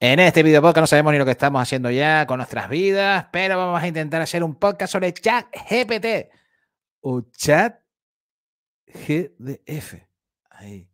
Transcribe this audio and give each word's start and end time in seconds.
En 0.00 0.20
este 0.20 0.44
video 0.44 0.62
podcast 0.62 0.82
no 0.82 0.86
sabemos 0.86 1.12
ni 1.12 1.18
lo 1.18 1.24
que 1.24 1.32
estamos 1.32 1.60
haciendo 1.60 1.90
ya 1.90 2.24
con 2.24 2.36
nuestras 2.36 2.68
vidas, 2.68 3.26
pero 3.32 3.58
vamos 3.58 3.82
a 3.82 3.88
intentar 3.88 4.22
hacer 4.22 4.44
un 4.44 4.54
podcast 4.54 4.92
sobre 4.92 5.12
chat 5.12 5.46
GPT 5.68 6.30
o 7.00 7.22
chat 7.32 7.80
GDF. 8.86 9.94
Ahí. 10.50 10.88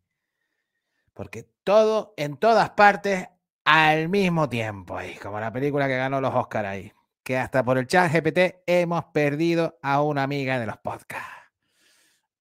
Porque 1.13 1.47
todo 1.65 2.15
en 2.17 2.39
todas 2.39 2.71
partes 2.71 3.29
al 3.67 4.09
mismo 4.09 4.49
tiempo, 4.49 4.97
ahí, 4.97 5.17
como 5.17 5.39
la 5.39 5.53
película 5.53 5.87
que 5.87 5.99
ganó 5.99 6.23
los 6.23 6.35
Oscars 6.35 6.67
ahí. 6.67 6.91
Que 7.23 7.37
hasta 7.37 7.63
por 7.63 7.77
el 7.77 7.87
chat 7.87 8.11
GPT 8.11 8.63
hemos 8.65 9.05
perdido 9.13 9.79
a 9.83 10.01
una 10.01 10.23
amiga 10.23 10.59
de 10.59 10.65
los 10.65 10.79
podcasts. 10.79 11.53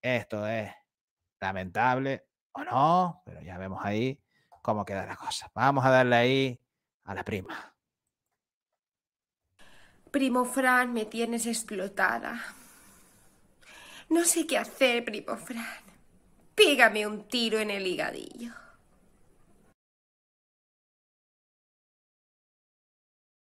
Esto 0.01 0.47
es 0.47 0.71
lamentable 1.41 2.23
o 2.53 2.63
no, 2.63 3.21
pero 3.25 3.41
ya 3.41 3.57
vemos 3.57 3.83
ahí 3.83 4.23
cómo 4.63 4.85
queda 4.85 5.05
la 5.05 5.15
cosa. 5.15 5.51
Vamos 5.53 5.85
a 5.85 5.91
darle 5.91 6.15
ahí 6.15 6.59
a 7.03 7.13
la 7.13 7.23
prima. 7.23 7.75
Primo 10.09 10.45
Fran, 10.45 10.93
me 10.93 11.05
tienes 11.05 11.45
explotada. 11.45 12.41
No 14.09 14.23
sé 14.25 14.47
qué 14.47 14.57
hacer, 14.57 15.05
primo 15.05 15.35
Fran. 15.37 15.83
Pégame 16.55 17.05
un 17.05 17.27
tiro 17.27 17.59
en 17.59 17.71
el 17.71 17.85
higadillo. 17.85 18.53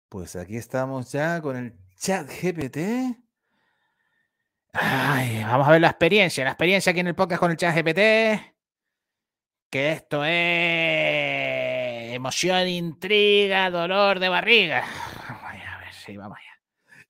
Pues 0.09 0.35
aquí 0.35 0.55
estamos 0.55 1.11
ya 1.11 1.41
con 1.41 1.57
el 1.57 1.77
chat 1.97 2.29
GPT. 2.29 2.77
Ay, 4.73 5.43
vamos 5.43 5.67
a 5.67 5.71
ver 5.71 5.81
la 5.81 5.89
experiencia, 5.89 6.43
la 6.43 6.51
experiencia 6.51 6.91
aquí 6.91 6.99
en 6.99 7.07
el 7.07 7.15
podcast 7.15 7.39
con 7.39 7.51
el 7.51 7.57
chat 7.57 7.75
GPT. 7.75 8.56
Que 9.69 9.91
esto 9.91 10.23
es 10.25 12.13
emoción, 12.13 12.67
intriga, 12.67 13.69
dolor 13.69 14.19
de 14.19 14.29
barriga. 14.29 14.81
Vaya, 15.43 15.75
a 15.75 15.79
ver, 15.79 15.93
sí, 15.93 16.15
vamos 16.15 16.37
allá. 16.37 16.47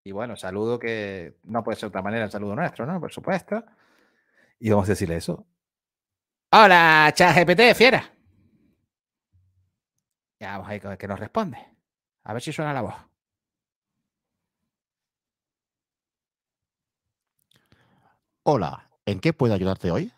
Y 0.04 0.12
bueno, 0.12 0.36
saludo 0.36 0.78
que 0.78 1.36
no 1.44 1.62
puede 1.62 1.76
ser 1.76 1.82
de 1.82 1.88
otra 1.88 2.02
manera 2.02 2.24
el 2.24 2.30
saludo 2.30 2.56
nuestro, 2.56 2.86
¿no? 2.86 2.98
Por 3.00 3.12
supuesto. 3.12 3.62
Y 4.58 4.70
vamos 4.70 4.88
a 4.88 4.92
decirle 4.92 5.16
eso. 5.16 5.46
Hola, 6.50 7.12
chat 7.14 7.36
GPT, 7.36 7.74
fiera. 7.74 8.10
Ya 10.40 10.52
vamos 10.52 10.68
a 10.68 10.88
ver 10.88 10.96
qué 10.96 11.06
nos 11.06 11.20
responde. 11.20 11.58
A 12.24 12.32
ver 12.32 12.40
si 12.40 12.54
suena 12.54 12.72
la 12.72 12.80
voz. 12.80 12.94
Hola, 18.44 18.88
¿en 19.04 19.20
qué 19.20 19.34
puedo 19.34 19.52
ayudarte 19.52 19.90
hoy? 19.90 20.10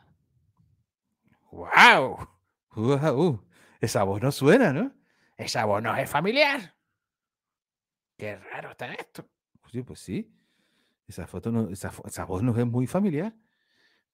¡Wow! 1.50 2.28
¡Wow! 2.76 3.44
Esa 3.80 4.04
voz 4.04 4.22
no 4.22 4.30
suena, 4.30 4.72
¿no? 4.72 4.92
Esa 5.36 5.64
voz 5.64 5.82
no 5.82 5.97
es 5.97 6.08
familiar. 6.08 6.76
Qué 8.16 8.36
raro 8.36 8.70
está 8.70 8.94
esto. 8.94 9.28
Sí, 9.72 9.82
pues 9.82 9.98
sí. 9.98 10.32
Esa 11.08 11.26
foto 11.26 11.50
no, 11.50 11.70
esa, 11.70 11.91
esa 12.04 12.24
voz 12.24 12.44
no 12.44 12.56
es 12.56 12.66
muy 12.66 12.86
familiar. 12.86 13.34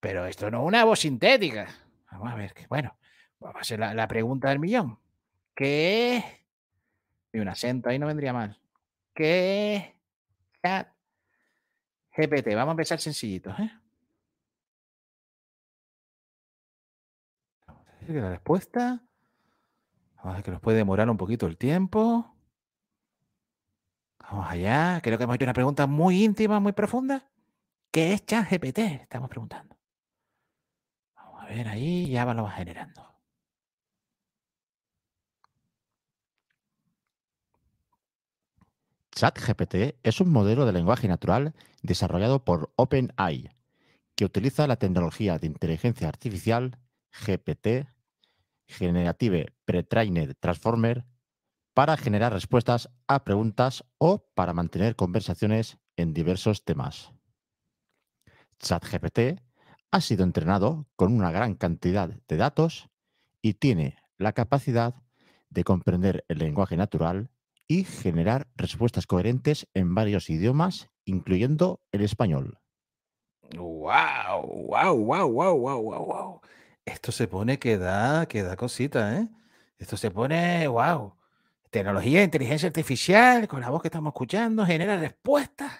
Pero 0.00 0.24
esto 0.24 0.50
no 0.50 0.62
es 0.62 0.68
una 0.68 0.84
voz 0.84 1.00
sintética. 1.00 1.68
Vamos 2.10 2.32
a 2.32 2.34
ver, 2.36 2.54
que, 2.54 2.66
bueno, 2.68 2.96
vamos 3.40 3.56
a 3.56 3.60
hacer 3.60 3.78
la, 3.78 4.08
pregunta 4.08 4.48
del 4.48 4.58
millón. 4.58 4.98
¿Qué? 5.54 6.22
Y 7.32 7.38
un 7.38 7.48
acento 7.48 7.88
ahí 7.88 7.98
no 7.98 8.06
vendría 8.06 8.32
mal. 8.32 8.58
¿Qué? 9.14 9.96
Chat 10.62 10.88
GPT. 12.16 12.54
Vamos 12.54 12.68
a 12.68 12.72
empezar 12.72 12.98
sencillitos, 13.00 13.58
¿eh? 13.58 13.70
La 18.08 18.30
respuesta. 18.30 19.02
Vamos 20.16 20.32
a 20.32 20.34
ver 20.34 20.44
que 20.44 20.50
nos 20.52 20.60
puede 20.60 20.76
demorar 20.78 21.10
un 21.10 21.16
poquito 21.16 21.46
el 21.46 21.56
tiempo. 21.56 22.36
Vamos 24.20 24.46
allá. 24.48 25.00
Creo 25.02 25.18
que 25.18 25.24
hemos 25.24 25.36
hecho 25.36 25.44
una 25.44 25.52
pregunta 25.52 25.86
muy 25.86 26.24
íntima, 26.24 26.60
muy 26.60 26.72
profunda. 26.72 27.28
¿Qué 27.90 28.12
es 28.12 28.24
ChatGPT? 28.24 28.78
Estamos 28.78 29.28
preguntando. 29.28 29.75
Ver 31.48 31.68
ahí, 31.68 32.10
ya 32.10 32.24
lo 32.34 32.42
va 32.42 32.50
generando. 32.50 33.14
ChatGPT 39.12 39.96
es 40.02 40.20
un 40.20 40.30
modelo 40.30 40.66
de 40.66 40.72
lenguaje 40.72 41.08
natural 41.08 41.54
desarrollado 41.82 42.44
por 42.44 42.72
OpenAI, 42.76 43.50
que 44.14 44.24
utiliza 44.24 44.66
la 44.66 44.76
tecnología 44.76 45.38
de 45.38 45.46
inteligencia 45.46 46.08
artificial 46.08 46.78
GPT, 47.12 47.86
Generative 48.66 49.54
Pre-trained 49.64 50.34
Transformer, 50.38 51.06
para 51.72 51.96
generar 51.96 52.32
respuestas 52.32 52.90
a 53.06 53.24
preguntas 53.24 53.84
o 53.98 54.26
para 54.34 54.52
mantener 54.52 54.96
conversaciones 54.96 55.78
en 55.96 56.12
diversos 56.12 56.64
temas. 56.64 57.12
ChatGPT 58.58 59.45
ha 59.90 60.00
sido 60.00 60.24
entrenado 60.24 60.86
con 60.96 61.12
una 61.12 61.30
gran 61.30 61.54
cantidad 61.54 62.08
de 62.08 62.36
datos 62.36 62.88
y 63.42 63.54
tiene 63.54 63.96
la 64.18 64.32
capacidad 64.32 64.94
de 65.50 65.64
comprender 65.64 66.24
el 66.28 66.38
lenguaje 66.38 66.76
natural 66.76 67.30
y 67.68 67.84
generar 67.84 68.46
respuestas 68.56 69.06
coherentes 69.06 69.66
en 69.74 69.94
varios 69.94 70.30
idiomas, 70.30 70.88
incluyendo 71.04 71.80
el 71.92 72.02
español. 72.02 72.58
¡Wow! 73.56 74.66
¡Wow! 74.68 74.96
¡Wow! 74.96 75.32
¡Wow! 75.32 75.58
¡Wow! 75.58 75.82
¡Wow! 75.82 76.04
¡Wow! 76.06 76.40
Esto 76.84 77.12
se 77.12 77.28
pone 77.28 77.58
que 77.58 77.78
da, 77.78 78.26
que 78.26 78.42
da 78.42 78.56
cosita, 78.56 79.18
¿eh? 79.18 79.28
Esto 79.78 79.96
se 79.96 80.10
pone, 80.10 80.66
wow. 80.68 81.14
Tecnología 81.70 82.22
inteligencia 82.22 82.68
artificial, 82.68 83.48
con 83.48 83.60
la 83.60 83.70
voz 83.70 83.82
que 83.82 83.88
estamos 83.88 84.12
escuchando, 84.12 84.64
genera 84.64 84.96
respuestas. 84.96 85.72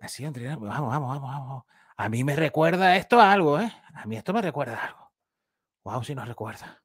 Así, 0.00 0.24
entrenar, 0.24 0.58
vamos, 0.58 0.88
vamos, 0.88 1.08
vamos, 1.08 1.30
vamos. 1.30 1.64
A 2.00 2.08
mí 2.08 2.22
me 2.22 2.36
recuerda 2.36 2.94
esto 2.96 3.20
algo, 3.20 3.58
¿eh? 3.58 3.72
A 3.92 4.06
mí 4.06 4.16
esto 4.16 4.32
me 4.32 4.40
recuerda 4.40 4.84
algo. 4.84 5.10
Wow, 5.84 6.04
si 6.04 6.14
nos 6.14 6.28
recuerda. 6.28 6.80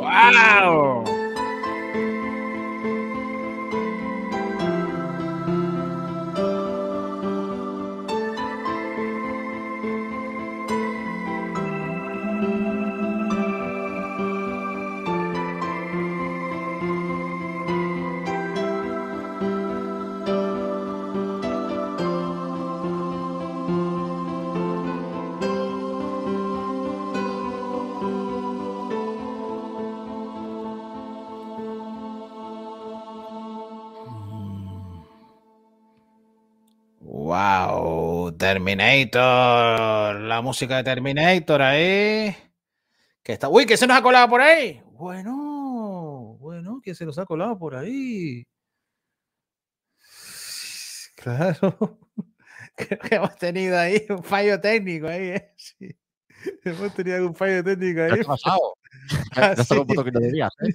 ¡Wow! 0.00 0.97
Terminator, 38.48 40.20
la 40.20 40.40
música 40.40 40.78
de 40.78 40.84
Terminator 40.84 41.60
ahí. 41.60 42.34
Que 43.22 43.34
está, 43.34 43.50
uy, 43.50 43.66
que 43.66 43.76
se 43.76 43.86
nos 43.86 43.98
ha 43.98 44.02
colado 44.02 44.26
por 44.30 44.40
ahí. 44.40 44.80
Bueno, 44.92 46.38
bueno, 46.40 46.80
que 46.82 46.94
se 46.94 47.04
nos 47.04 47.18
ha 47.18 47.26
colado 47.26 47.58
por 47.58 47.76
ahí. 47.76 48.46
Claro. 51.16 51.98
Creo 52.76 52.98
que 53.00 53.14
hemos 53.16 53.36
tenido 53.36 53.78
ahí 53.78 54.06
un 54.08 54.22
fallo 54.24 54.58
técnico 54.58 55.08
ahí, 55.08 55.28
¿eh? 55.28 55.52
Sí. 55.56 55.94
Hemos 56.64 56.94
tenido 56.94 57.26
un 57.26 57.34
fallo 57.34 57.62
técnico 57.62 58.00
ahí. 58.00 58.12
¿Qué 58.14 58.20
ha 58.20 58.24
pasado? 58.24 58.74
Ah, 59.36 59.40
Ya 59.54 59.62
está 59.62 59.64
sí. 59.64 59.78
un 59.78 59.86
punto 59.86 60.04
que 60.04 60.10
no 60.12 60.20
debías, 60.20 60.50
¿eh? 60.60 60.72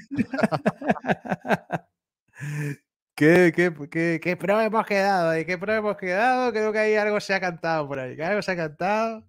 ¿Qué, 3.15 3.51
qué, 3.55 3.71
qué, 3.91 4.19
qué 4.21 4.35
pro 4.37 4.59
hemos 4.59 4.85
quedado 4.87 5.29
ahí? 5.29 5.45
¿Qué 5.45 5.57
pro 5.57 5.71
hemos 5.73 5.95
quedado? 5.97 6.51
Creo 6.51 6.73
que 6.73 6.79
ahí 6.79 6.95
algo 6.95 7.19
se 7.19 7.33
ha 7.35 7.39
cantado 7.39 7.87
por 7.87 7.99
ahí. 7.99 8.19
algo 8.19 8.41
se 8.41 8.51
ha 8.51 8.55
cantado. 8.55 9.23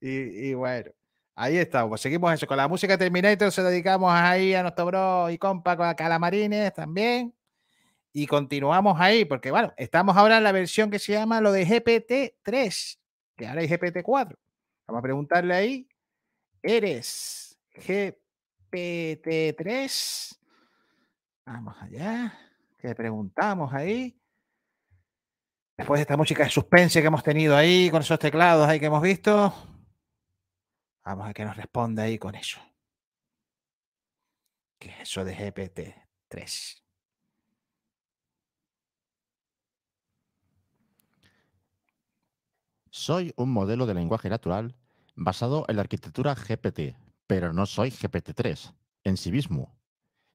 Y, 0.00 0.50
y 0.50 0.54
bueno, 0.54 0.90
ahí 1.34 1.56
estamos. 1.58 1.88
Pues 1.90 2.00
seguimos 2.02 2.32
eso. 2.34 2.46
Con 2.46 2.56
la 2.58 2.68
música 2.68 2.98
Terminator 2.98 3.50
se 3.52 3.62
dedicamos 3.62 4.12
ahí 4.12 4.54
a 4.54 4.62
nuestro 4.62 4.86
bro 4.86 5.30
y 5.30 5.38
compa 5.38 5.76
con 5.76 5.92
Calamarines 5.94 6.72
también. 6.74 7.34
Y 8.12 8.26
continuamos 8.26 9.00
ahí, 9.00 9.24
porque 9.24 9.50
bueno, 9.50 9.72
estamos 9.76 10.16
ahora 10.16 10.38
en 10.38 10.44
la 10.44 10.52
versión 10.52 10.90
que 10.90 10.98
se 10.98 11.12
llama 11.12 11.40
lo 11.40 11.52
de 11.52 11.66
GPT-3, 11.66 12.98
que 13.36 13.46
ahora 13.46 13.60
hay 13.60 13.68
GPT-4. 13.68 14.36
Vamos 14.86 15.00
a 15.00 15.02
preguntarle 15.02 15.54
ahí. 15.54 15.88
¿Eres 16.62 17.58
GPT-3? 17.74 20.38
Vamos 21.46 21.76
allá. 21.80 22.47
Que 22.78 22.94
preguntamos 22.94 23.72
ahí. 23.74 24.16
Después 25.76 25.98
de 25.98 26.02
esta 26.02 26.16
música 26.16 26.44
de 26.44 26.50
suspense 26.50 27.00
que 27.00 27.06
hemos 27.06 27.22
tenido 27.22 27.56
ahí, 27.56 27.90
con 27.90 28.02
esos 28.02 28.18
teclados 28.18 28.66
ahí 28.68 28.80
que 28.80 28.86
hemos 28.86 29.02
visto. 29.02 29.52
Vamos 31.04 31.28
a 31.28 31.34
que 31.34 31.44
nos 31.44 31.56
responde 31.56 32.02
ahí 32.02 32.18
con 32.18 32.34
eso. 32.34 32.60
¿Qué 34.78 34.90
es 34.90 35.00
eso 35.00 35.24
de 35.24 35.36
GPT-3? 35.36 36.82
Soy 42.90 43.32
un 43.36 43.52
modelo 43.52 43.86
de 43.86 43.94
lenguaje 43.94 44.28
natural 44.28 44.76
basado 45.14 45.64
en 45.68 45.76
la 45.76 45.82
arquitectura 45.82 46.34
GPT, 46.34 46.96
pero 47.26 47.52
no 47.52 47.66
soy 47.66 47.90
GPT-3 47.90 48.74
en 49.04 49.16
sí 49.16 49.30
mismo. 49.30 49.77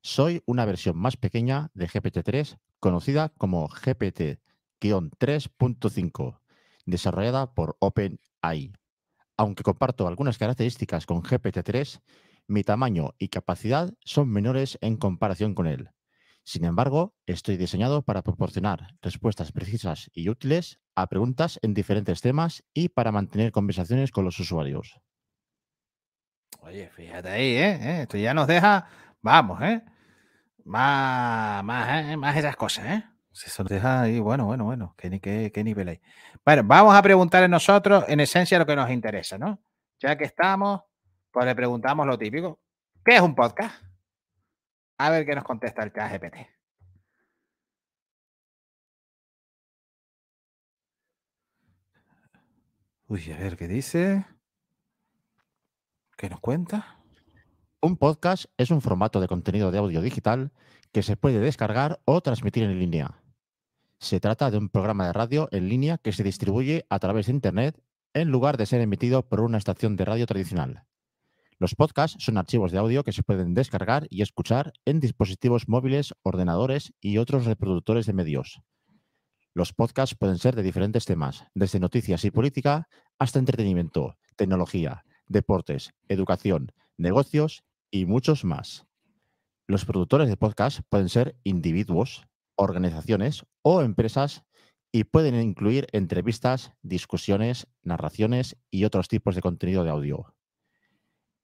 Soy 0.06 0.44
una 0.46 0.66
versión 0.66 0.98
más 0.98 1.16
pequeña 1.16 1.72
de 1.74 1.88
GPT-3 1.88 2.58
conocida 2.82 3.30
como 3.38 3.70
GPT-3.5, 3.70 6.42
desarrollada 6.86 7.54
por 7.54 7.78
OpenAI. 7.80 8.74
Aunque 9.38 9.64
comparto 9.64 10.06
algunas 10.06 10.38
características 10.38 11.06
con 11.06 11.24
GPT-3, 11.24 12.02
mi 12.48 12.66
tamaño 12.66 13.14
y 13.18 13.30
capacidad 13.30 13.94
son 14.04 14.30
menores 14.30 14.78
en 14.82 14.98
comparación 14.98 15.56
con 15.56 15.68
él. 15.68 15.90
Sin 16.44 16.66
embargo, 16.66 17.16
estoy 17.26 17.56
diseñado 17.56 18.02
para 18.02 18.24
proporcionar 18.24 18.98
respuestas 19.02 19.54
precisas 19.54 20.12
y 20.14 20.28
útiles 20.28 20.82
a 20.96 21.08
preguntas 21.08 21.60
en 21.62 21.74
diferentes 21.74 22.20
temas 22.20 22.66
y 22.74 22.90
para 22.90 23.14
mantener 23.14 23.54
conversaciones 23.54 24.12
con 24.12 24.26
los 24.26 24.38
usuarios. 24.38 25.00
Oye, 26.60 26.90
fíjate 26.90 27.30
ahí, 27.30 27.56
¿eh? 27.56 28.02
Esto 28.02 28.18
ya 28.18 28.34
nos 28.34 28.48
deja, 28.48 28.86
vamos, 29.22 29.62
¿eh? 29.62 29.82
Más, 30.66 31.64
más, 31.64 32.06
¿eh? 32.06 32.18
más 32.18 32.38
esas 32.38 32.56
cosas, 32.56 32.86
¿eh? 32.86 33.04
Eso 33.34 33.64
deja 33.64 34.02
ahí, 34.02 34.20
bueno, 34.20 34.46
bueno, 34.46 34.64
bueno, 34.66 34.94
¿qué, 34.98 35.10
ni- 35.10 35.20
qué, 35.20 35.52
qué 35.54 35.64
nivel 35.64 35.90
hay? 35.90 36.02
Bueno, 36.46 36.64
vamos 36.66 36.96
a 36.96 37.02
preguntarle 37.02 37.48
nosotros, 37.50 38.06
en 38.08 38.20
esencia, 38.20 38.60
lo 38.60 38.66
que 38.66 38.76
nos 38.76 38.90
interesa, 38.92 39.38
¿no? 39.38 39.60
Ya 40.00 40.16
que 40.18 40.26
estamos, 40.26 40.82
pues 41.32 41.46
le 41.46 41.56
preguntamos 41.56 42.06
lo 42.06 42.18
típico. 42.18 42.60
¿Qué 43.04 43.16
es 43.16 43.22
un 43.22 43.36
podcast? 43.36 43.84
A 45.00 45.10
ver 45.10 45.26
qué 45.26 45.36
nos 45.36 45.44
contesta 45.44 45.84
el 45.84 45.92
chat 45.92 46.12
GPT. 46.12 46.48
Uy, 53.08 53.32
a 53.32 53.38
ver 53.38 53.58
qué 53.58 53.68
dice. 53.68 54.26
¿Qué 56.18 56.30
nos 56.30 56.40
cuenta? 56.40 57.03
Un 57.84 57.98
podcast 57.98 58.46
es 58.56 58.72
un 58.72 58.80
formato 58.80 59.20
de 59.20 59.28
contenido 59.28 59.70
de 59.70 59.78
audio 59.78 60.02
digital 60.02 60.54
que 60.94 61.04
se 61.04 61.18
puede 61.18 61.42
descargar 61.42 62.00
o 62.06 62.22
transmitir 62.22 62.64
en 62.64 62.80
línea. 62.80 63.22
Se 64.00 64.22
trata 64.22 64.50
de 64.50 64.58
un 64.58 64.70
programa 64.70 65.06
de 65.06 65.12
radio 65.12 65.50
en 65.52 65.68
línea 65.68 65.98
que 65.98 66.14
se 66.14 66.24
distribuye 66.24 66.86
a 66.90 67.00
través 67.00 67.26
de 67.26 67.34
Internet 67.34 67.84
en 68.14 68.32
lugar 68.32 68.56
de 68.56 68.68
ser 68.68 68.80
emitido 68.80 69.28
por 69.28 69.42
una 69.42 69.58
estación 69.58 69.98
de 69.98 70.06
radio 70.06 70.26
tradicional. 70.26 70.86
Los 71.60 71.76
podcasts 71.76 72.24
son 72.24 72.38
archivos 72.38 72.72
de 72.72 72.78
audio 72.78 73.04
que 73.04 73.12
se 73.12 73.22
pueden 73.22 73.54
descargar 73.54 74.08
y 74.10 74.22
escuchar 74.22 74.72
en 74.86 75.02
dispositivos 75.02 75.68
móviles, 75.68 76.14
ordenadores 76.24 76.94
y 77.02 77.18
otros 77.18 77.44
reproductores 77.44 78.06
de 78.06 78.14
medios. 78.14 78.62
Los 79.54 79.74
podcasts 79.74 80.16
pueden 80.16 80.38
ser 80.38 80.56
de 80.56 80.64
diferentes 80.64 81.04
temas, 81.04 81.48
desde 81.54 81.82
noticias 81.82 82.24
y 82.24 82.32
política 82.32 82.88
hasta 83.20 83.40
entretenimiento, 83.40 84.16
tecnología, 84.38 85.04
deportes, 85.28 85.94
educación, 86.08 86.72
negocios 86.96 87.66
y 87.94 88.08
muchos 88.08 88.44
más. 88.44 88.88
Los 89.68 89.86
productores 89.86 90.28
de 90.28 90.36
podcast 90.36 90.80
pueden 90.90 91.10
ser 91.10 91.38
individuos, 91.44 92.28
organizaciones 92.56 93.46
o 93.62 93.84
empresas 93.84 94.44
y 94.92 95.04
pueden 95.04 95.36
incluir 95.40 95.86
entrevistas, 95.92 96.72
discusiones, 96.82 97.68
narraciones 97.84 98.58
y 98.72 98.86
otros 98.86 99.10
tipos 99.10 99.36
de 99.36 99.44
contenido 99.44 99.84
de 99.84 99.92
audio. 99.92 100.34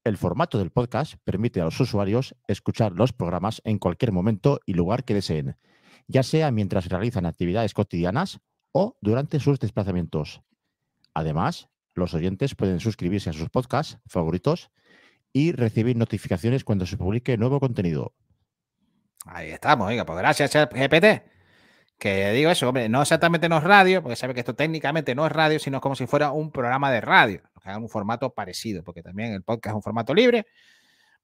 El 0.03 0.17
formato 0.17 0.57
del 0.57 0.71
podcast 0.71 1.17
permite 1.23 1.61
a 1.61 1.65
los 1.65 1.79
usuarios 1.79 2.35
escuchar 2.47 2.93
los 2.93 3.13
programas 3.13 3.61
en 3.63 3.77
cualquier 3.77 4.11
momento 4.11 4.59
y 4.65 4.73
lugar 4.73 5.05
que 5.05 5.13
deseen, 5.13 5.55
ya 6.07 6.23
sea 6.23 6.49
mientras 6.49 6.89
realizan 6.89 7.27
actividades 7.27 7.75
cotidianas 7.75 8.39
o 8.71 8.97
durante 9.01 9.39
sus 9.39 9.59
desplazamientos. 9.59 10.41
Además, 11.13 11.69
los 11.93 12.15
oyentes 12.15 12.55
pueden 12.55 12.79
suscribirse 12.79 13.29
a 13.29 13.33
sus 13.33 13.49
podcasts 13.51 13.99
favoritos 14.07 14.71
y 15.33 15.51
recibir 15.51 15.95
notificaciones 15.95 16.63
cuando 16.63 16.85
se 16.85 16.97
publique 16.97 17.37
nuevo 17.37 17.59
contenido. 17.59 18.13
Ahí 19.25 19.51
estamos, 19.51 19.87
oiga, 19.87 20.05
pues 20.05 20.17
gracias 20.17 20.51
GPT. 20.53 21.23
Que 21.97 22.31
digo 22.31 22.49
eso, 22.49 22.69
hombre, 22.69 22.87
no 22.87 23.01
exactamente 23.01 23.49
no 23.49 23.57
es 23.57 23.63
radio, 23.63 24.01
porque 24.01 24.15
sabe 24.15 24.33
que 24.33 24.39
esto 24.39 24.55
técnicamente 24.55 25.13
no 25.15 25.25
es 25.25 25.31
radio, 25.31 25.59
sino 25.59 25.81
como 25.81 25.95
si 25.95 26.07
fuera 26.07 26.31
un 26.31 26.49
programa 26.49 26.89
de 26.91 27.01
radio, 27.01 27.41
que 27.61 27.69
haga 27.69 27.77
un 27.77 27.89
formato 27.89 28.33
parecido, 28.33 28.83
porque 28.83 29.03
también 29.03 29.33
el 29.33 29.43
podcast 29.43 29.73
es 29.73 29.75
un 29.75 29.83
formato 29.83 30.13
libre. 30.13 30.47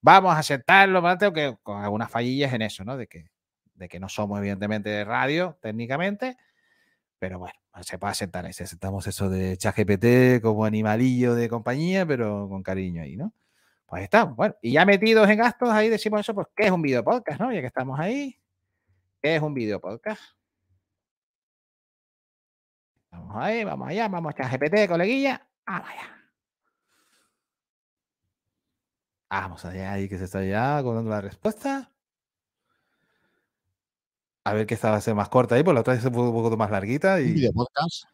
Vamos 0.02 0.36
a 0.36 0.40
aceptarlo, 0.40 1.02
¿vale? 1.02 1.32
que 1.34 1.56
con 1.64 1.82
algunas 1.82 2.12
fallillas 2.12 2.54
en 2.54 2.62
eso, 2.62 2.84
¿no? 2.84 2.98
De 2.98 3.08
que, 3.08 3.32
de 3.74 3.88
que 3.88 4.00
no 4.02 4.10
somos 4.10 4.38
evidentemente 4.40 4.90
de 4.90 5.06
radio 5.06 5.58
técnicamente, 5.62 6.38
pero 7.20 7.40
bueno, 7.40 7.56
se 7.82 7.98
puede 7.98 8.12
aceptar. 8.12 8.54
Si 8.54 8.64
aceptamos 8.64 9.08
eso 9.08 9.30
de 9.30 9.58
ChatGPT 9.58 10.42
como 10.42 10.66
animalillo 10.66 11.36
de 11.36 11.48
compañía, 11.48 12.06
pero 12.06 12.50
con 12.50 12.64
cariño 12.64 13.02
ahí, 13.02 13.16
¿no? 13.16 13.34
Pues 13.86 14.04
estamos. 14.04 14.36
Bueno, 14.36 14.56
y 14.62 14.74
ya 14.74 14.86
metidos 14.86 15.30
en 15.30 15.38
gastos, 15.38 15.70
ahí 15.70 15.90
decimos 15.90 16.22
eso, 16.22 16.34
pues, 16.34 16.48
¿qué 16.56 16.66
es 16.66 16.72
un 16.72 16.82
video 16.82 17.04
podcast, 17.04 17.40
no? 17.40 17.52
Ya 17.54 17.62
que 17.62 17.68
estamos 17.68 18.00
ahí, 18.00 18.40
¿qué 19.22 19.36
es 19.36 19.42
un 19.42 19.54
video 19.54 19.80
podcast? 19.80 20.22
Vamos 23.12 23.38
ahí, 23.38 23.64
vamos 23.64 23.88
allá, 23.88 24.08
vamos 24.08 24.34
a 24.38 24.50
GPT, 24.50 24.88
coleguilla. 24.88 25.48
Vamos 25.66 25.90
allá. 25.90 26.16
Vamos 29.30 29.66
allá, 29.66 29.94
ahí 29.94 30.10
que 30.10 30.18
se 30.18 30.26
está 30.26 30.44
ya 30.44 30.82
dando 30.82 31.10
la 31.10 31.22
respuesta. 31.22 31.92
A 34.44 34.54
ver 34.54 34.68
que 34.68 34.76
esta 34.76 34.92
va 34.92 34.98
a 34.98 35.02
ser 35.02 35.16
más 35.16 35.30
corta 35.30 35.56
ahí, 35.56 35.64
pues 35.64 35.74
la 35.74 35.82
otra 35.82 35.96
es 35.96 36.06
un 36.06 36.14
poco, 36.14 36.48
un 36.48 36.58
más 36.58 36.70
larguita. 36.70 37.16
Un 37.16 37.22
Y... 37.22 37.32
video 37.34 37.52
podcast, 37.54 38.06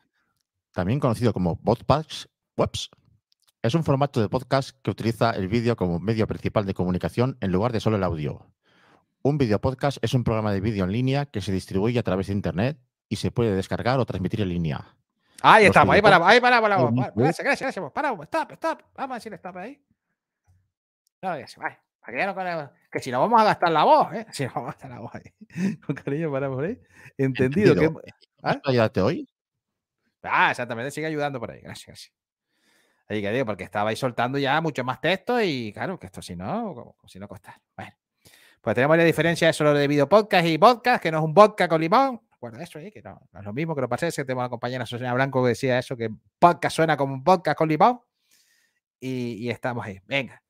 también 0.72 1.00
conocido 1.00 1.34
como 1.34 1.60
podcasts 1.60 2.30
webs, 2.56 2.90
es 3.64 3.76
un 3.76 3.84
formato 3.84 4.20
de 4.22 4.30
podcast 4.30 4.72
que 4.82 4.92
utiliza 4.92 5.32
el 5.32 5.48
vídeo 5.48 5.76
como 5.76 6.00
medio 6.00 6.28
principal 6.28 6.66
de 6.66 6.74
comunicación 6.74 7.38
en 7.42 7.52
lugar 7.52 7.72
de 7.72 7.80
solo 7.80 7.98
el 7.98 8.04
audio. 8.04 8.48
Un 9.24 9.38
video 9.38 9.60
podcast 9.62 10.00
es 10.02 10.14
un 10.16 10.24
programa 10.24 10.52
de 10.52 10.62
vídeo 10.62 10.84
en 10.84 10.92
línea 10.92 11.28
que 11.28 11.42
se 11.42 11.52
distribuye 11.52 12.00
a 12.00 12.04
través 12.04 12.28
de 12.28 12.34
Internet 12.34 12.78
y 13.08 13.18
se 13.18 13.30
puede 13.30 13.54
descargar 13.56 14.00
o 14.00 14.06
transmitir 14.06 14.42
en 14.42 14.50
línea. 14.50 14.96
Ahí 15.44 15.66
Los 15.66 15.76
estamos, 15.76 15.94
ahí 15.96 16.02
paramos, 16.02 16.28
ahí 16.28 16.40
paramos, 16.40 16.70
paramos. 16.70 16.86
son 16.90 16.96
pa- 16.96 17.12
muy- 17.16 17.24
Gracias, 17.24 17.46
gracias, 17.46 17.68
gracias. 17.76 17.92
Paramos, 17.92 18.24
stop, 18.26 18.52
stop. 18.54 18.82
Vamos 18.96 19.12
a 19.12 19.18
decir 19.18 19.34
stop 19.34 19.58
ahí. 19.58 19.80
No, 21.22 21.38
ya 21.38 21.48
se. 21.48 21.60
Para 21.60 21.78
que 22.14 22.18
ya 22.18 22.26
no 22.26 22.34
con- 22.36 22.72
Que 22.92 23.00
si 23.00 23.12
no 23.12 23.20
vamos 23.20 23.40
a 23.42 23.44
gastar 23.44 23.72
la 23.72 23.84
voz, 23.84 24.12
¿eh? 24.14 24.26
Si 24.32 24.44
no 24.46 24.52
vamos 24.56 24.70
a 24.70 24.72
gastar 24.72 24.90
la 24.90 25.00
voz 25.00 25.12
ahí. 25.16 25.34
Con 25.86 25.96
cariño 25.96 26.32
paramos 26.32 26.60
ahí. 26.64 26.80
Entendido. 27.18 27.76
que- 27.76 27.86
Entendido. 27.86 28.02
¿Ah? 28.42 28.54
¿Puedo 28.54 28.72
ayudarte 28.72 29.02
hoy? 29.02 29.30
Ah, 30.24 30.50
exactamente, 30.52 30.90
sigue 30.92 31.06
ayudando 31.08 31.40
por 31.40 31.52
ahí. 31.52 31.62
Gracias, 31.62 31.86
gracias. 31.88 32.14
Ahí 33.12 33.22
que 33.22 33.30
digo, 33.30 33.46
porque 33.46 33.66
estabais 33.66 34.00
soltando 34.00 34.38
ya 34.38 34.62
mucho 34.62 34.86
más 34.86 35.02
texto 35.02 35.42
y 35.42 35.74
claro, 35.74 36.00
que 36.00 36.06
esto 36.06 36.22
si 36.22 36.34
no, 36.34 36.96
si 37.06 37.20
no 37.20 37.28
costara. 37.28 37.62
Bueno, 37.76 37.92
pues 38.62 38.74
tenemos 38.74 38.96
la 38.96 39.04
diferencia 39.04 39.48
de 39.48 39.54
solo 39.54 39.74
de 39.74 39.86
video 39.86 40.08
podcast 40.08 40.48
y 40.48 40.58
podcast, 40.58 41.04
que 41.04 41.12
no 41.12 41.18
es 41.18 41.24
un 41.26 41.34
vodka 41.34 41.68
con 41.68 41.82
limón, 41.82 42.22
recuerda 42.32 42.64
eso, 42.64 42.80
¿eh? 42.80 42.90
que 42.90 43.02
no, 43.02 43.22
es 43.38 43.44
lo 43.44 43.52
mismo 43.52 43.76
que 43.76 43.82
lo 43.82 43.90
pasé, 43.90 44.08
ese 44.08 44.24
tema 44.24 44.44
la 44.44 44.50
compañera 44.50 44.86
Susana 44.86 45.14
Blanco 45.14 45.44
que 45.44 45.50
decía 45.50 45.78
eso, 45.78 45.98
que 45.98 46.10
podcast 46.40 46.74
suena 46.74 46.96
como 46.96 47.14
un 47.14 47.22
podcast 47.22 47.58
con 47.58 47.68
limón. 47.68 48.00
Y, 49.02 49.50
estamos 49.50 49.86
ahí. 49.86 50.00
Venga. 50.06 50.42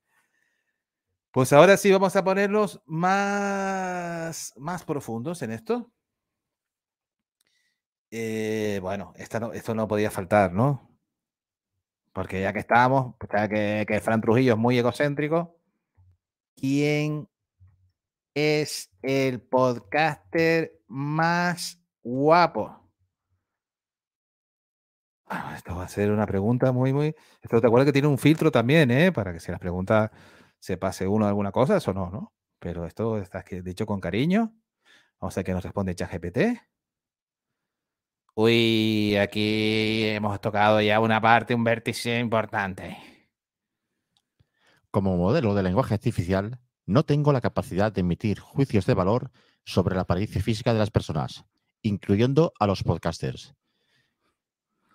Pues 1.32 1.52
ahora 1.52 1.76
sí 1.76 1.90
vamos 1.90 2.14
a 2.14 2.22
ponerlos 2.22 2.80
más, 2.86 4.52
más 4.56 4.84
profundos 4.84 5.42
en 5.42 5.50
esto. 5.50 5.90
Eh, 8.12 8.78
bueno, 8.82 9.14
esto 9.16 9.74
no 9.74 9.88
podía 9.88 10.12
faltar, 10.12 10.52
¿no? 10.52 10.91
Porque 12.12 12.42
ya 12.42 12.52
que 12.52 12.58
estábamos, 12.58 13.14
ya 13.32 13.48
que, 13.48 14.00
Fran 14.02 14.20
Trujillo 14.20 14.52
es 14.52 14.58
muy 14.58 14.78
egocéntrico, 14.78 15.56
¿quién 16.56 17.28
es 18.34 18.90
el 19.02 19.40
podcaster 19.40 20.72
más 20.88 21.80
guapo? 22.02 22.78
Ah, 25.26 25.54
esto 25.56 25.74
va 25.74 25.84
a 25.84 25.88
ser 25.88 26.10
una 26.10 26.26
pregunta 26.26 26.72
muy, 26.72 26.92
muy. 26.92 27.14
Esto 27.40 27.60
te 27.60 27.66
acuerdas 27.66 27.86
que 27.86 27.92
tiene 27.92 28.08
un 28.08 28.18
filtro 28.18 28.50
también, 28.50 28.90
¿eh? 28.90 29.12
Para 29.12 29.32
que 29.32 29.40
si 29.40 29.50
las 29.50 29.60
preguntas 29.60 30.10
se 30.58 30.76
pase 30.76 31.08
uno 31.08 31.26
alguna 31.26 31.52
cosa, 31.52 31.78
eso 31.78 31.94
no, 31.94 32.10
¿no? 32.10 32.34
Pero 32.58 32.86
esto 32.86 33.18
está 33.18 33.42
dicho 33.62 33.86
con 33.86 34.00
cariño. 34.00 34.52
Vamos 35.18 35.36
a 35.36 35.40
ver 35.40 35.46
qué 35.46 35.52
nos 35.52 35.64
responde 35.64 35.94
ChatGPT. 35.94 36.38
Uy, 38.34 39.14
aquí 39.16 40.04
hemos 40.04 40.40
tocado 40.40 40.80
ya 40.80 41.00
una 41.00 41.20
parte, 41.20 41.54
un 41.54 41.64
vértice 41.64 42.18
importante. 42.18 42.96
Como 44.90 45.18
modelo 45.18 45.54
de 45.54 45.62
lenguaje 45.62 45.92
artificial, 45.94 46.58
no 46.86 47.02
tengo 47.02 47.32
la 47.34 47.42
capacidad 47.42 47.92
de 47.92 48.00
emitir 48.00 48.40
juicios 48.40 48.86
de 48.86 48.94
valor 48.94 49.30
sobre 49.64 49.94
la 49.94 50.02
apariencia 50.02 50.40
física 50.40 50.72
de 50.72 50.78
las 50.78 50.90
personas, 50.90 51.44
incluyendo 51.82 52.54
a 52.58 52.66
los 52.66 52.82
podcasters. 52.82 53.54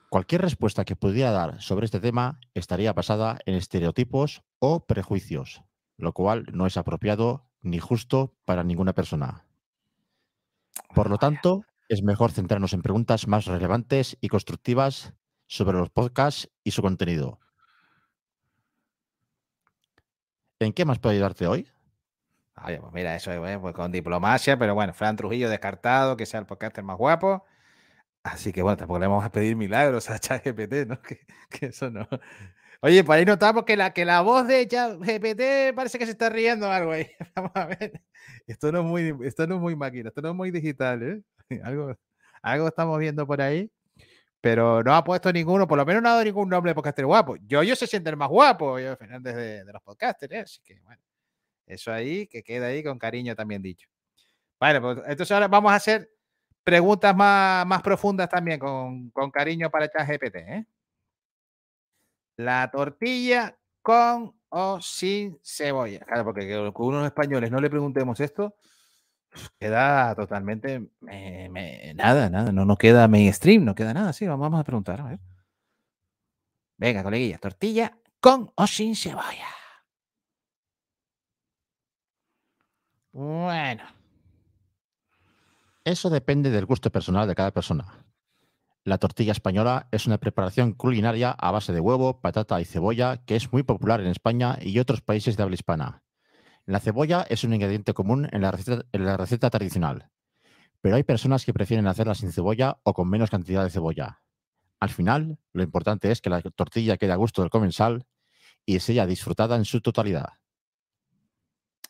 Cualquier 0.09 0.41
respuesta 0.41 0.83
que 0.83 0.95
pudiera 0.95 1.29
dar 1.31 1.61
sobre 1.61 1.85
este 1.85 1.99
tema 1.99 2.39
estaría 2.55 2.93
basada 2.93 3.37
en 3.45 3.53
estereotipos 3.53 4.41
o 4.57 4.85
prejuicios, 4.85 5.61
lo 5.97 6.11
cual 6.13 6.45
no 6.53 6.65
es 6.65 6.75
apropiado 6.75 7.45
ni 7.61 7.77
justo 7.77 8.33
para 8.45 8.63
ninguna 8.63 8.93
persona. 8.93 9.45
Por 10.95 11.09
lo 11.09 11.17
tanto, 11.17 11.65
es 11.89 12.03
mejor 12.03 12.31
centrarnos 12.31 12.73
en 12.73 12.81
preguntas 12.81 13.27
más 13.27 13.45
relevantes 13.45 14.17
y 14.21 14.27
constructivas 14.27 15.13
sobre 15.45 15.77
los 15.77 15.89
podcasts 15.89 16.49
y 16.63 16.71
su 16.71 16.81
contenido. 16.81 17.39
¿En 20.59 20.73
qué 20.73 20.85
más 20.85 20.99
puedo 20.99 21.13
ayudarte 21.13 21.47
hoy? 21.47 21.69
Oye, 22.65 22.79
pues 22.79 22.91
mira, 22.91 23.15
eso 23.15 23.31
es 23.31 23.59
pues 23.59 23.73
con 23.73 23.91
diplomacia, 23.91 24.57
pero 24.57 24.73
bueno, 24.73 24.93
Fran 24.93 25.15
Trujillo 25.15 25.49
descartado, 25.49 26.17
que 26.17 26.25
sea 26.25 26.39
el 26.39 26.47
podcaster 26.47 26.83
más 26.83 26.97
guapo. 26.97 27.45
Así 28.23 28.51
que 28.51 28.61
bueno, 28.61 28.77
tampoco 28.77 28.99
le 28.99 29.07
vamos 29.07 29.23
a 29.23 29.31
pedir 29.31 29.55
milagros 29.55 30.09
a 30.09 30.19
ChatGPT, 30.19 30.87
¿no? 30.87 31.01
Que, 31.01 31.19
que, 31.49 31.67
eso 31.67 31.89
no. 31.91 32.07
Oye, 32.81 33.03
por 33.03 33.15
ahí 33.15 33.25
notamos 33.25 33.63
que 33.63 33.77
la, 33.77 33.93
que 33.93 34.05
la 34.05 34.21
voz 34.21 34.47
de 34.47 34.67
ChatGPT 34.67 35.75
parece 35.75 35.99
que 35.99 36.05
se 36.05 36.11
está 36.11 36.29
riendo 36.29 36.69
algo 36.71 36.91
ahí. 36.91 37.07
Vamos 37.35 37.51
a 37.55 37.65
ver. 37.67 38.01
Esto 38.47 38.71
no 38.71 38.79
es 38.79 38.85
muy, 38.85 39.27
esto 39.27 39.47
no 39.47 39.55
es 39.55 39.61
muy 39.61 39.75
máquina, 39.75 40.09
esto 40.09 40.21
no 40.21 40.29
es 40.29 40.35
muy 40.35 40.51
digital, 40.51 41.03
¿eh? 41.03 41.21
Algo, 41.63 41.95
algo 42.41 42.67
estamos 42.67 42.99
viendo 42.99 43.25
por 43.25 43.41
ahí. 43.41 43.71
Pero 44.41 44.83
no 44.83 44.93
ha 44.93 45.03
puesto 45.03 45.33
ninguno, 45.33 45.67
por 45.67 45.77
lo 45.77 45.85
menos 45.85 46.01
no 46.01 46.09
ha 46.09 46.11
dado 46.13 46.23
ningún 46.23 46.47
nombre 46.49 46.69
de 46.71 46.75
podcaster 46.75 47.05
guapo. 47.05 47.35
Yo, 47.47 47.63
yo 47.63 47.75
se 47.75 47.87
siente 47.87 48.09
el 48.09 48.17
más 48.17 48.29
guapo, 48.29 48.79
yo, 48.79 48.95
Fernández 48.95 49.35
de, 49.35 49.65
de 49.65 49.73
los 49.73 49.81
podcasters, 49.81 50.33
¿eh? 50.33 50.39
Así 50.39 50.61
que 50.63 50.79
bueno. 50.81 51.01
Eso 51.67 51.91
ahí, 51.91 52.27
que 52.27 52.43
queda 52.43 52.67
ahí 52.67 52.81
con 52.81 52.97
cariño 52.97 53.35
también 53.35 53.61
dicho. 53.61 53.89
Bueno, 54.59 54.81
pues 54.81 54.97
entonces 55.07 55.31
ahora 55.31 55.47
vamos 55.49 55.71
a 55.71 55.75
hacer 55.75 56.09
preguntas 56.63 57.15
más, 57.15 57.65
más 57.67 57.81
profundas 57.81 58.29
también 58.29 58.57
con, 58.59 59.09
con 59.11 59.29
cariño 59.29 59.69
para 59.69 59.89
ChatGPT. 59.89 60.35
¿eh? 60.35 60.65
La 62.37 62.69
tortilla 62.71 63.57
con 63.81 64.33
o 64.49 64.81
sin 64.81 65.37
cebolla. 65.43 65.99
Claro, 66.05 66.23
porque 66.23 66.47
que 66.47 66.57
unos 66.57 67.05
españoles 67.05 67.51
no 67.51 67.59
le 67.59 67.69
preguntemos 67.69 68.19
esto, 68.21 68.55
queda 69.59 70.15
totalmente 70.15 70.89
me, 71.01 71.49
me, 71.49 71.93
nada, 71.93 72.29
nada, 72.29 72.51
no 72.51 72.77
queda 72.77 73.07
mainstream, 73.07 73.65
no 73.65 73.75
queda 73.75 73.93
nada. 73.93 74.13
Sí, 74.13 74.25
vamos, 74.27 74.59
a 74.59 74.63
preguntar. 74.63 75.01
A 75.01 75.05
ver. 75.05 75.19
Venga, 76.77 77.03
coleguilla, 77.03 77.37
tortilla 77.37 77.97
con 78.19 78.51
o 78.55 78.67
sin 78.67 78.95
cebolla. 78.95 79.47
Bueno. 83.11 83.83
Eso 85.83 86.09
depende 86.09 86.51
del 86.51 86.65
gusto 86.65 86.91
personal 86.91 87.27
de 87.27 87.35
cada 87.35 87.51
persona. 87.51 88.05
La 88.83 88.97
tortilla 88.99 89.31
española 89.31 89.87
es 89.91 90.05
una 90.05 90.17
preparación 90.17 90.73
culinaria 90.73 91.31
a 91.31 91.51
base 91.51 91.73
de 91.73 91.79
huevo, 91.79 92.21
patata 92.21 92.61
y 92.61 92.65
cebolla 92.65 93.17
que 93.25 93.35
es 93.35 93.51
muy 93.51 93.63
popular 93.63 94.01
en 94.01 94.07
España 94.07 94.57
y 94.61 94.79
otros 94.79 95.01
países 95.01 95.35
de 95.35 95.43
habla 95.43 95.55
hispana. 95.55 96.03
La 96.67 96.81
cebolla 96.81 97.25
es 97.29 97.45
un 97.45 97.53
ingrediente 97.53 97.93
común 97.93 98.27
en 98.29 98.41
la 98.41 98.51
receta, 98.51 99.49
tradicional, 99.49 100.09
pero 100.81 100.97
hay 100.97 101.03
personas 101.03 101.45
que 101.45 101.53
prefieren 101.53 101.87
hacerla 101.87 102.13
sin 102.13 102.33
cebolla 102.33 102.77
o 102.83 102.93
con 102.93 103.09
menos 103.09 103.31
cantidad 103.31 103.63
de 103.63 103.69
cebolla. 103.69 104.21
Al 104.81 104.89
final, 104.89 105.39
lo 105.53 105.63
importante 105.63 106.11
es 106.11 106.19
que 106.19 106.29
la 106.29 106.41
tortilla 106.41 106.97
quede 106.97 107.13
a 107.13 107.15
gusto 107.15 107.41
del 107.41 107.49
comensal 107.49 108.05
y 108.65 108.79
sea 108.79 109.05
disfrutada 109.05 109.55
en 109.55 109.63
su 109.63 109.79
totalidad. 109.79 110.27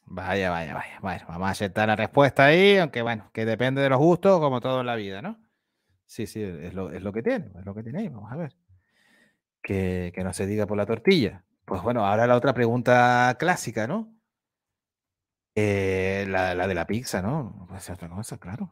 Vaya, 0.06 0.52
vaya, 0.52 0.76
vaya. 0.76 1.00
Bueno, 1.02 1.26
vamos 1.28 1.48
a 1.48 1.52
aceptar 1.52 1.88
la 1.88 1.96
respuesta 1.96 2.46
ahí, 2.46 2.78
aunque 2.78 3.02
bueno, 3.02 3.32
que 3.34 3.46
depende 3.46 3.82
de 3.82 3.90
los 3.90 3.98
gustos, 3.98 4.40
como 4.40 4.62
todo 4.62 4.82
en 4.82 4.86
la 4.86 4.96
vida, 4.96 5.24
¿no? 5.24 5.40
Sí, 6.06 6.28
sí, 6.28 6.44
es 6.44 6.76
lo, 6.76 7.12
que 7.12 7.24
tiene, 7.24 7.52
es 7.58 7.66
lo 7.66 7.74
que 7.74 7.82
tiene 7.82 8.02
ahí, 8.02 8.10
vamos 8.10 8.32
a 8.32 8.36
ver. 8.36 8.56
Que, 9.64 10.14
no 10.24 10.34
se 10.34 10.46
diga 10.46 10.68
por 10.68 10.78
la 10.78 10.86
tortilla. 10.86 11.44
Pues 11.66 11.82
bueno, 11.82 12.06
ahora 12.06 12.28
la 12.28 12.36
otra 12.36 12.54
pregunta 12.54 13.36
clásica, 13.40 13.88
¿no? 13.88 14.17
Eh, 15.60 16.28
la, 16.30 16.68
de 16.68 16.76
la 16.76 16.86
pizza, 16.86 17.20
¿no? 17.20 17.66
Puede 17.68 17.82
ser 17.82 17.96
otra 17.96 18.08
cosa, 18.10 18.38
claro. 18.38 18.72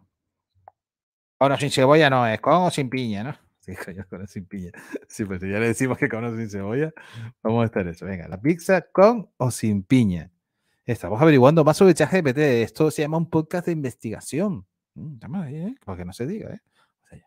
O 1.39 1.58
sin 1.58 1.72
cebolla 1.72 2.12
no 2.12 2.27
es, 2.27 2.39
con 2.39 2.62
o 2.62 2.70
sin 2.70 2.92
piña, 2.92 3.24
¿no? 3.24 3.36
Sí, 3.60 3.74
con 4.08 4.22
o 4.22 4.27
sin 4.27 4.46
piña. 4.46 4.70
Sí, 5.08 5.25
pues 5.25 5.42
ya 5.42 5.48
le 5.58 5.65
decimos 5.65 5.98
que 5.98 6.08
con 6.08 6.24
o 6.24 6.38
sin 6.38 6.48
cebolla, 6.48 6.94
vamos 7.42 7.63
a 7.63 7.65
estar 7.65 7.88
eso. 7.88 8.06
Venga, 8.06 8.27
la 8.27 8.39
pizza 8.39 8.82
con 8.82 9.32
o 9.38 9.50
sin 9.50 9.82
piña. 9.82 10.30
Estamos 10.86 11.20
averiguando 11.20 11.63
más 11.63 11.75
sobre 11.75 11.96
ChatGPT. 11.96 12.38
Esto 12.38 12.92
se 12.92 13.01
llama 13.01 13.18
un 13.18 13.32
podcast 13.32 13.65
de 13.65 13.72
investigación. 13.72 14.68
Mm, 14.94 15.36
ahí, 15.38 15.56
¿eh? 15.56 15.75
Para 15.84 15.98
que 15.98 16.06
no 16.06 16.13
se 16.13 16.27
diga, 16.27 16.54
¿eh? 16.54 17.24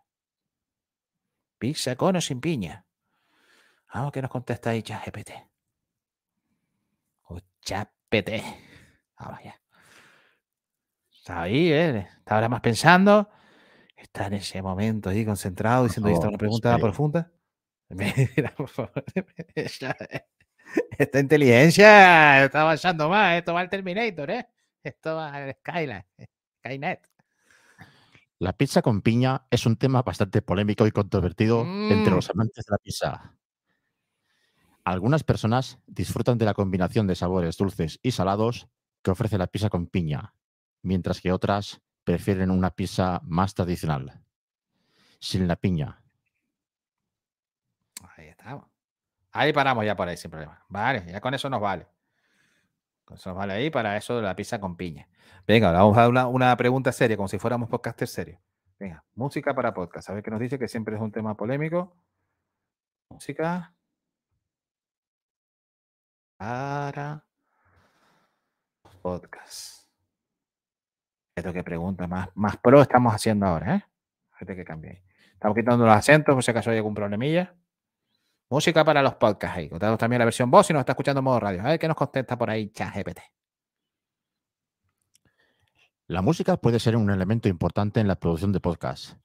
Pizza 1.59 1.97
con 1.97 2.15
o 2.15 2.21
sin 2.21 2.41
piña. 2.41 2.87
Vamos, 3.93 4.13
que 4.13 4.23
nos 4.23 4.31
contesta 4.31 4.71
ahí 4.71 4.83
ChatGPT. 4.85 5.31
O 7.25 7.41
ChatGPT. 7.61 8.68
Ah, 9.19 9.31
vaya. 9.33 9.61
Está 11.13 11.43
ahí, 11.43 11.73
¿eh? 11.73 12.09
Está 12.19 12.37
ahora 12.37 12.49
más 12.49 12.61
pensando. 12.61 13.29
Está 13.97 14.29
en 14.29 14.35
ese 14.35 14.63
momento 14.63 15.11
ahí 15.11 15.25
concentrado 15.25 15.85
diciendo, 15.85 16.09
¿esta 16.09 16.27
es 16.27 16.29
una 16.29 16.39
pregunta 16.39 16.75
sí. 16.75 16.81
profunda? 16.81 17.33
Mira, 17.91 18.55
por 18.57 18.69
favor. 18.69 19.05
Esta 20.99 21.21
inteligencia 21.21 22.45
está 22.45 22.63
avanzando 22.63 23.09
más. 23.09 23.39
Esto 23.39 23.55
va 23.55 23.61
al 23.61 23.71
Terminator, 23.71 24.31
¿eh? 24.31 24.49
Esto 24.83 25.17
va 25.17 25.33
al 25.33 25.55
Skyline, 25.55 26.07
Skynet. 26.59 27.09
La 28.39 28.53
pizza 28.53 28.83
con 28.83 29.03
piña 29.03 29.47
es 29.51 29.67
un 29.67 29.77
tema 29.77 30.03
bastante 30.03 30.43
polémico 30.43 30.87
y 30.87 30.93
controvertido 30.93 31.65
mm. 31.65 31.93
entre 31.93 32.15
los 32.15 32.31
amantes 32.31 32.65
de 32.67 32.71
la 32.71 32.79
pizza. 32.79 33.35
Algunas 34.85 35.25
personas 35.25 35.79
disfrutan 35.87 36.39
de 36.39 36.45
la 36.45 36.55
combinación 36.55 37.07
de 37.07 37.17
sabores 37.17 37.57
dulces 37.57 37.99
y 38.03 38.13
salados 38.13 38.69
que 39.09 39.13
ofrece 39.13 39.39
la 39.39 39.47
pizza 39.47 39.71
con 39.71 39.87
piña, 39.87 40.35
mientras 40.83 41.23
que 41.23 41.33
otras 41.33 41.81
prefieren 42.05 42.51
una 42.51 42.71
pizza 42.71 43.21
más 43.25 43.55
tradicional, 43.55 44.23
sin 45.19 45.49
la 45.49 45.57
piña. 45.57 46.03
Ahí 48.17 48.27
estamos. 48.27 48.67
Ahí 49.33 49.53
paramos 49.55 49.87
ya 49.87 49.97
por 49.97 50.09
ahí 50.09 50.17
sin 50.19 50.31
problema. 50.31 50.63
Vale, 50.69 51.11
ya 51.11 51.23
con 51.23 51.33
eso 51.33 51.49
nos 51.49 51.61
vale. 51.61 51.87
Con 53.07 53.17
eso 53.17 53.31
nos 53.31 53.39
vale 53.39 53.55
ahí 53.55 53.71
para 53.71 53.97
eso 53.97 54.17
de 54.17 54.23
la 54.23 54.37
pizza 54.37 54.61
con 54.61 54.77
piña. 54.77 55.09
Venga, 55.47 55.73
vamos 55.73 55.97
a 55.97 56.11
dar 56.11 56.27
una, 56.29 56.57
pregunta 56.59 56.93
seria, 56.93 57.17
como 57.17 57.29
si 57.29 57.39
fuéramos 57.39 57.71
podcaster 57.71 58.09
serio. 58.09 58.39
Venga, 58.79 59.03
música 59.15 59.55
para 59.55 59.73
podcast. 59.73 60.11
A 60.11 60.21
qué 60.21 60.31
nos 60.31 60.41
dice 60.41 60.59
que 60.59 60.69
siempre 60.69 60.97
es 60.97 61.01
un 61.01 61.13
tema 61.13 61.35
polémico. 61.35 61.97
Música 63.09 63.73
para 66.39 67.28
podcast. 68.99 69.89
Esto 71.35 71.53
que 71.53 71.63
pregunta 71.63 72.07
más, 72.07 72.29
más 72.35 72.57
pro 72.57 72.83
estamos 72.83 73.15
haciendo 73.15 73.47
ahora, 73.47 73.77
¿eh? 73.77 73.85
Que 74.45 74.65
cambie. 74.65 75.03
Estamos 75.33 75.57
quitando 75.57 75.85
los 75.85 75.95
acentos 75.95 76.35
por 76.35 76.43
si 76.43 76.51
acaso 76.51 76.71
hay 76.71 76.79
algún 76.79 76.95
problemilla. 76.95 77.55
Música 78.51 78.85
para 78.85 79.03
los 79.03 79.15
podcasts 79.15 79.57
ahí. 79.57 79.69
Contamos 79.69 79.99
también 79.99 80.19
la 80.19 80.25
versión 80.25 80.51
voz 80.51 80.69
y 80.71 80.73
nos 80.73 80.81
está 80.81 80.93
escuchando 80.93 81.21
en 81.21 81.25
modo 81.25 81.39
radio. 81.39 81.61
A 81.61 81.65
ver 81.65 81.79
qué 81.79 81.87
nos 81.87 81.97
contesta 81.97 82.37
por 82.37 82.51
ahí 82.51 82.71
ChatGPT. 82.71 83.21
La 86.07 86.23
música 86.23 86.57
puede 86.57 86.81
ser 86.81 86.97
un 86.97 87.11
elemento 87.11 87.49
importante 87.49 88.01
en 88.01 88.09
la 88.09 88.19
producción 88.19 88.51
de 88.53 88.61
podcasts, 88.61 89.19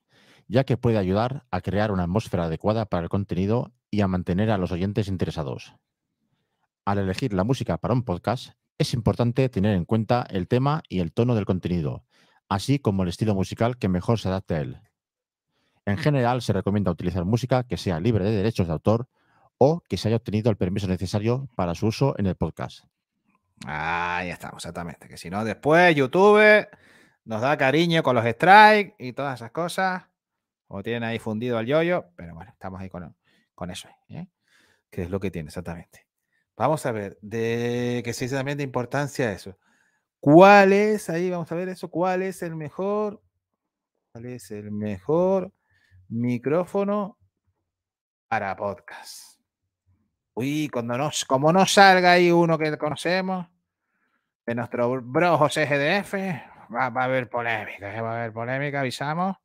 ya 0.47 0.65
que 0.65 0.75
puede 0.75 0.97
ayudar 0.97 1.45
a 1.49 1.61
crear 1.61 1.91
una 1.91 2.03
atmósfera 2.03 2.43
adecuada 2.43 2.85
para 2.85 3.03
el 3.03 3.09
contenido 3.09 3.71
y 3.89 4.01
a 4.01 4.07
mantener 4.07 4.51
a 4.51 4.57
los 4.57 4.73
oyentes 4.73 5.07
interesados. 5.07 5.75
Al 6.83 6.97
elegir 6.97 7.33
la 7.33 7.45
música 7.45 7.77
para 7.77 7.93
un 7.93 8.03
podcast, 8.03 8.51
es 8.77 8.93
importante 8.93 9.47
tener 9.49 9.75
en 9.75 9.85
cuenta 9.85 10.25
el 10.29 10.47
tema 10.47 10.83
y 10.89 10.99
el 10.99 11.11
tono 11.13 11.35
del 11.35 11.45
contenido, 11.45 12.05
así 12.49 12.79
como 12.79 13.03
el 13.03 13.09
estilo 13.09 13.35
musical 13.35 13.77
que 13.77 13.87
mejor 13.87 14.19
se 14.19 14.29
adapte 14.29 14.55
a 14.55 14.61
él. 14.61 14.81
En 15.85 15.97
general, 15.97 16.41
se 16.41 16.53
recomienda 16.53 16.91
utilizar 16.91 17.25
música 17.25 17.63
que 17.63 17.77
sea 17.77 17.99
libre 17.99 18.23
de 18.23 18.31
derechos 18.31 18.67
de 18.67 18.73
autor 18.73 19.07
o 19.57 19.81
que 19.87 19.97
se 19.97 20.07
haya 20.07 20.17
obtenido 20.17 20.49
el 20.49 20.57
permiso 20.57 20.87
necesario 20.87 21.49
para 21.55 21.75
su 21.75 21.87
uso 21.87 22.15
en 22.17 22.27
el 22.27 22.35
podcast. 22.35 22.85
Ahí 23.65 24.29
estamos, 24.29 24.57
exactamente. 24.57 25.07
Que 25.07 25.17
si 25.17 25.29
no, 25.29 25.43
después 25.43 25.95
YouTube 25.95 26.67
nos 27.25 27.41
da 27.41 27.57
cariño 27.57 28.03
con 28.03 28.15
los 28.15 28.25
strikes 28.25 28.95
y 28.97 29.13
todas 29.13 29.39
esas 29.39 29.51
cosas. 29.51 30.03
O 30.67 30.81
tienen 30.81 31.03
ahí 31.03 31.19
fundido 31.19 31.57
al 31.57 31.65
yoyo, 31.65 32.05
pero 32.15 32.33
bueno, 32.33 32.51
estamos 32.51 32.81
ahí 32.81 32.89
con, 32.89 33.15
con 33.53 33.69
eso, 33.69 33.89
¿eh? 34.09 34.27
que 34.89 35.03
es 35.03 35.09
lo 35.09 35.19
que 35.19 35.29
tiene 35.29 35.47
exactamente. 35.47 36.07
Vamos 36.55 36.85
a 36.85 36.91
ver, 36.91 37.17
de 37.21 38.01
que 38.05 38.13
se 38.13 38.25
dice 38.25 38.35
también 38.35 38.57
de 38.57 38.63
importancia 38.63 39.31
eso. 39.31 39.57
¿Cuál 40.19 40.71
es, 40.71 41.09
ahí 41.09 41.29
vamos 41.29 41.51
a 41.51 41.55
ver 41.55 41.69
eso, 41.69 41.89
cuál 41.89 42.21
es 42.21 42.43
el 42.43 42.55
mejor, 42.55 43.21
cuál 44.11 44.25
es 44.27 44.51
el 44.51 44.71
mejor 44.71 45.51
micrófono 46.07 47.17
para 48.27 48.55
podcast? 48.55 49.39
Uy, 50.35 50.69
cuando 50.71 50.97
nos, 50.97 51.25
como 51.25 51.51
no 51.51 51.65
salga 51.65 52.13
ahí 52.13 52.31
uno 52.31 52.57
que 52.57 52.77
conocemos, 52.77 53.47
de 54.45 54.55
nuestro 54.55 55.01
bro 55.01 55.37
José 55.37 55.65
GDF, 55.65 56.13
va, 56.73 56.85
a 56.85 57.03
haber 57.03 57.29
polémica, 57.29 57.95
¿eh? 57.95 58.01
va 58.01 58.13
a 58.13 58.19
haber 58.19 58.33
polémica, 58.33 58.81
avisamos. 58.81 59.37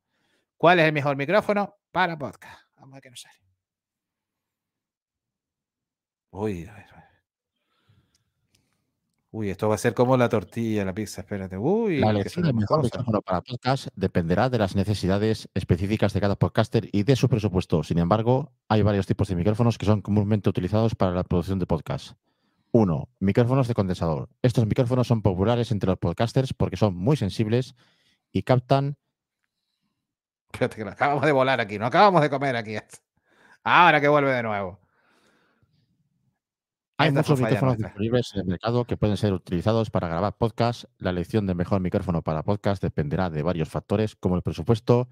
¿Cuál 0.57 0.79
es 0.79 0.85
el 0.85 0.93
mejor 0.93 1.15
micrófono 1.15 1.77
para 1.91 2.17
podcast? 2.17 2.61
Vamos 2.75 2.93
a 2.93 2.95
ver 2.95 3.03
qué 3.03 3.09
nos 3.09 3.21
sale. 3.21 3.39
Uy, 6.31 6.65
a 6.67 6.73
ver. 6.73 6.98
Uy, 9.31 9.51
esto 9.51 9.69
va 9.69 9.75
a 9.75 9.77
ser 9.77 9.93
como 9.93 10.17
la 10.17 10.27
tortilla, 10.27 10.83
la 10.83 10.93
pizza, 10.93 11.21
espérate. 11.21 11.55
Uy, 11.55 11.99
La 11.99 12.09
elección 12.09 12.45
del 12.45 12.55
mejor 12.55 12.83
micrófono 12.83 13.21
para 13.21 13.41
podcast 13.41 13.89
dependerá 13.95 14.49
de 14.49 14.57
las 14.57 14.75
necesidades 14.75 15.49
específicas 15.53 16.13
de 16.13 16.21
cada 16.21 16.35
podcaster 16.35 16.89
y 16.91 17.03
de 17.03 17.15
su 17.15 17.29
presupuesto. 17.29 17.83
Sin 17.83 17.99
embargo, 17.99 18.51
hay 18.67 18.81
varios 18.81 19.05
tipos 19.05 19.27
de 19.27 19.35
micrófonos 19.35 19.77
que 19.77 19.85
son 19.85 20.01
comúnmente 20.01 20.49
utilizados 20.49 20.95
para 20.95 21.11
la 21.11 21.23
producción 21.23 21.59
de 21.59 21.67
podcast. 21.67 22.13
1. 22.71 23.09
Micrófonos 23.19 23.67
de 23.67 23.75
condensador. 23.75 24.29
Estos 24.41 24.65
micrófonos 24.65 25.07
son 25.07 25.21
populares 25.21 25.71
entre 25.71 25.91
los 25.91 25.99
podcasters 25.99 26.53
porque 26.53 26.77
son 26.77 26.95
muy 26.95 27.15
sensibles 27.15 27.75
y 28.31 28.41
captan 28.41 28.97
Espérate, 30.53 30.77
que 30.77 30.83
lo 30.83 30.91
acabamos 30.91 31.23
de 31.23 31.31
volar 31.31 31.61
aquí, 31.61 31.77
no 31.77 31.85
acabamos 31.85 32.21
de 32.21 32.29
comer 32.29 32.55
aquí. 32.55 32.75
Ahora 33.63 34.01
que 34.01 34.07
vuelve 34.07 34.31
de 34.31 34.43
nuevo. 34.43 34.79
Hay 37.01 37.13
muchos 37.13 37.39
micrófonos 37.39 37.77
disponibles 37.77 38.33
en 38.33 38.41
el 38.41 38.47
mercado 38.47 38.83
que 38.83 38.97
pueden 38.97 39.15
ser 39.15 39.31
utilizados 39.31 39.89
para 39.89 40.09
grabar 40.09 40.35
podcast. 40.37 40.83
La 40.97 41.11
elección 41.11 41.47
del 41.47 41.55
mejor 41.55 41.79
micrófono 41.79 42.21
para 42.21 42.43
podcast 42.43 42.83
dependerá 42.83 43.29
de 43.29 43.41
varios 43.41 43.69
factores 43.69 44.17
como 44.17 44.35
el 44.35 44.41
presupuesto, 44.41 45.07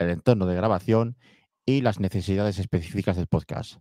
el 0.00 0.10
entorno 0.10 0.46
de 0.46 0.56
grabación 0.56 1.16
y 1.64 1.80
las 1.82 2.00
necesidades 2.00 2.58
específicas 2.58 3.14
del 3.14 3.28
podcast. 3.28 3.78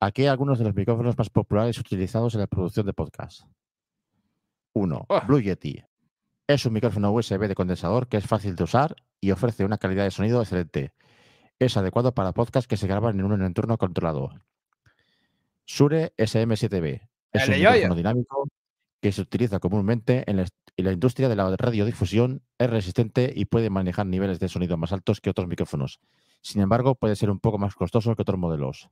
Aquí 0.00 0.22
hay 0.22 0.28
algunos 0.28 0.58
de 0.58 0.64
los 0.64 0.74
micrófonos 0.74 1.16
más 1.16 1.30
populares 1.30 1.78
utilizados 1.78 2.34
en 2.34 2.40
la 2.40 2.48
producción 2.48 2.84
de 2.84 2.94
podcast. 2.94 3.42
1. 4.72 5.06
Oh. 5.08 5.20
Blue 5.28 5.40
Yeti. 5.40 5.84
Es 6.48 6.66
un 6.66 6.72
micrófono 6.72 7.12
USB 7.12 7.46
de 7.46 7.54
condensador 7.54 8.08
que 8.08 8.16
es 8.16 8.26
fácil 8.26 8.56
de 8.56 8.64
usar 8.64 8.96
y 9.20 9.30
ofrece 9.30 9.64
una 9.64 9.78
calidad 9.78 10.02
de 10.02 10.10
sonido 10.10 10.42
excelente. 10.42 10.94
Es 11.60 11.76
adecuado 11.76 12.12
para 12.12 12.32
podcasts 12.32 12.66
que 12.66 12.76
se 12.76 12.88
graban 12.88 13.20
en 13.20 13.26
un 13.26 13.40
entorno 13.44 13.78
controlado. 13.78 14.32
Shure 15.70 16.12
SM7B. 16.16 17.08
Es 17.32 17.48
un 17.48 17.54
micrófono 17.54 17.94
dinámico 17.94 18.48
que 19.00 19.12
se 19.12 19.20
utiliza 19.20 19.60
comúnmente 19.60 20.28
en 20.28 20.38
la, 20.38 20.46
en 20.76 20.84
la 20.84 20.92
industria 20.92 21.28
de 21.28 21.36
la 21.36 21.56
radiodifusión, 21.56 22.42
es 22.58 22.68
resistente 22.68 23.32
y 23.34 23.44
puede 23.44 23.70
manejar 23.70 24.06
niveles 24.06 24.40
de 24.40 24.48
sonido 24.48 24.76
más 24.76 24.92
altos 24.92 25.20
que 25.20 25.30
otros 25.30 25.46
micrófonos. 25.46 26.00
Sin 26.42 26.60
embargo, 26.60 26.96
puede 26.96 27.14
ser 27.14 27.30
un 27.30 27.38
poco 27.38 27.56
más 27.56 27.76
costoso 27.76 28.16
que 28.16 28.22
otros 28.22 28.38
modelos. 28.38 28.90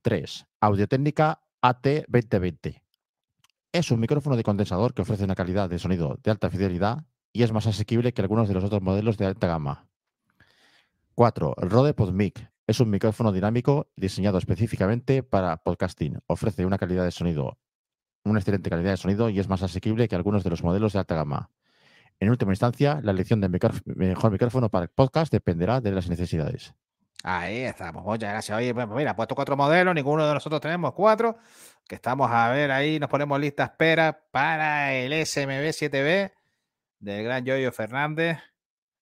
3. 0.00 0.46
Audiotécnica 0.60 1.42
AT2020. 1.60 2.80
Es 3.70 3.90
un 3.90 4.00
micrófono 4.00 4.36
de 4.36 4.44
condensador 4.44 4.94
que 4.94 5.02
ofrece 5.02 5.24
una 5.24 5.34
calidad 5.34 5.68
de 5.68 5.78
sonido 5.78 6.18
de 6.22 6.30
alta 6.30 6.48
fidelidad 6.48 7.04
y 7.34 7.42
es 7.42 7.52
más 7.52 7.66
asequible 7.66 8.14
que 8.14 8.22
algunos 8.22 8.48
de 8.48 8.54
los 8.54 8.64
otros 8.64 8.80
modelos 8.80 9.18
de 9.18 9.26
alta 9.26 9.46
gama. 9.46 9.88
4. 11.14 11.54
Rode 11.58 11.92
PodMic. 11.92 12.53
Es 12.66 12.80
un 12.80 12.88
micrófono 12.88 13.30
dinámico 13.30 13.90
diseñado 13.94 14.38
específicamente 14.38 15.22
para 15.22 15.58
podcasting. 15.58 16.20
Ofrece 16.26 16.64
una 16.64 16.78
calidad 16.78 17.04
de 17.04 17.10
sonido, 17.10 17.58
una 18.24 18.38
excelente 18.38 18.70
calidad 18.70 18.92
de 18.92 18.96
sonido 18.96 19.28
y 19.28 19.38
es 19.38 19.48
más 19.48 19.62
asequible 19.62 20.08
que 20.08 20.16
algunos 20.16 20.44
de 20.44 20.50
los 20.50 20.62
modelos 20.62 20.94
de 20.94 21.00
alta 21.00 21.14
gama. 21.14 21.50
En 22.20 22.30
última 22.30 22.52
instancia, 22.52 23.00
la 23.02 23.10
elección 23.10 23.42
del 23.42 23.50
mejor 23.50 24.32
micrófono 24.32 24.70
para 24.70 24.84
el 24.84 24.88
podcast 24.88 25.30
dependerá 25.30 25.82
de 25.82 25.90
las 25.90 26.08
necesidades. 26.08 26.74
Ahí 27.22 27.58
estamos, 27.58 28.02
muchas 28.02 28.30
gracias. 28.30 28.56
Oye, 28.56 28.72
pues 28.72 28.88
mira, 28.88 29.14
puesto 29.14 29.34
cuatro 29.34 29.58
modelos, 29.58 29.94
ninguno 29.94 30.26
de 30.26 30.32
nosotros 30.32 30.60
tenemos 30.62 30.94
cuatro, 30.94 31.36
que 31.86 31.96
estamos 31.96 32.30
a 32.30 32.48
ver 32.48 32.70
ahí, 32.70 32.98
nos 32.98 33.10
ponemos 33.10 33.38
lista 33.38 33.64
espera 33.64 34.24
para 34.30 34.94
el 34.94 35.12
SMB7B 35.12 36.32
del 36.98 37.24
gran 37.24 37.44
Yoyo 37.44 37.72
Fernández, 37.72 38.38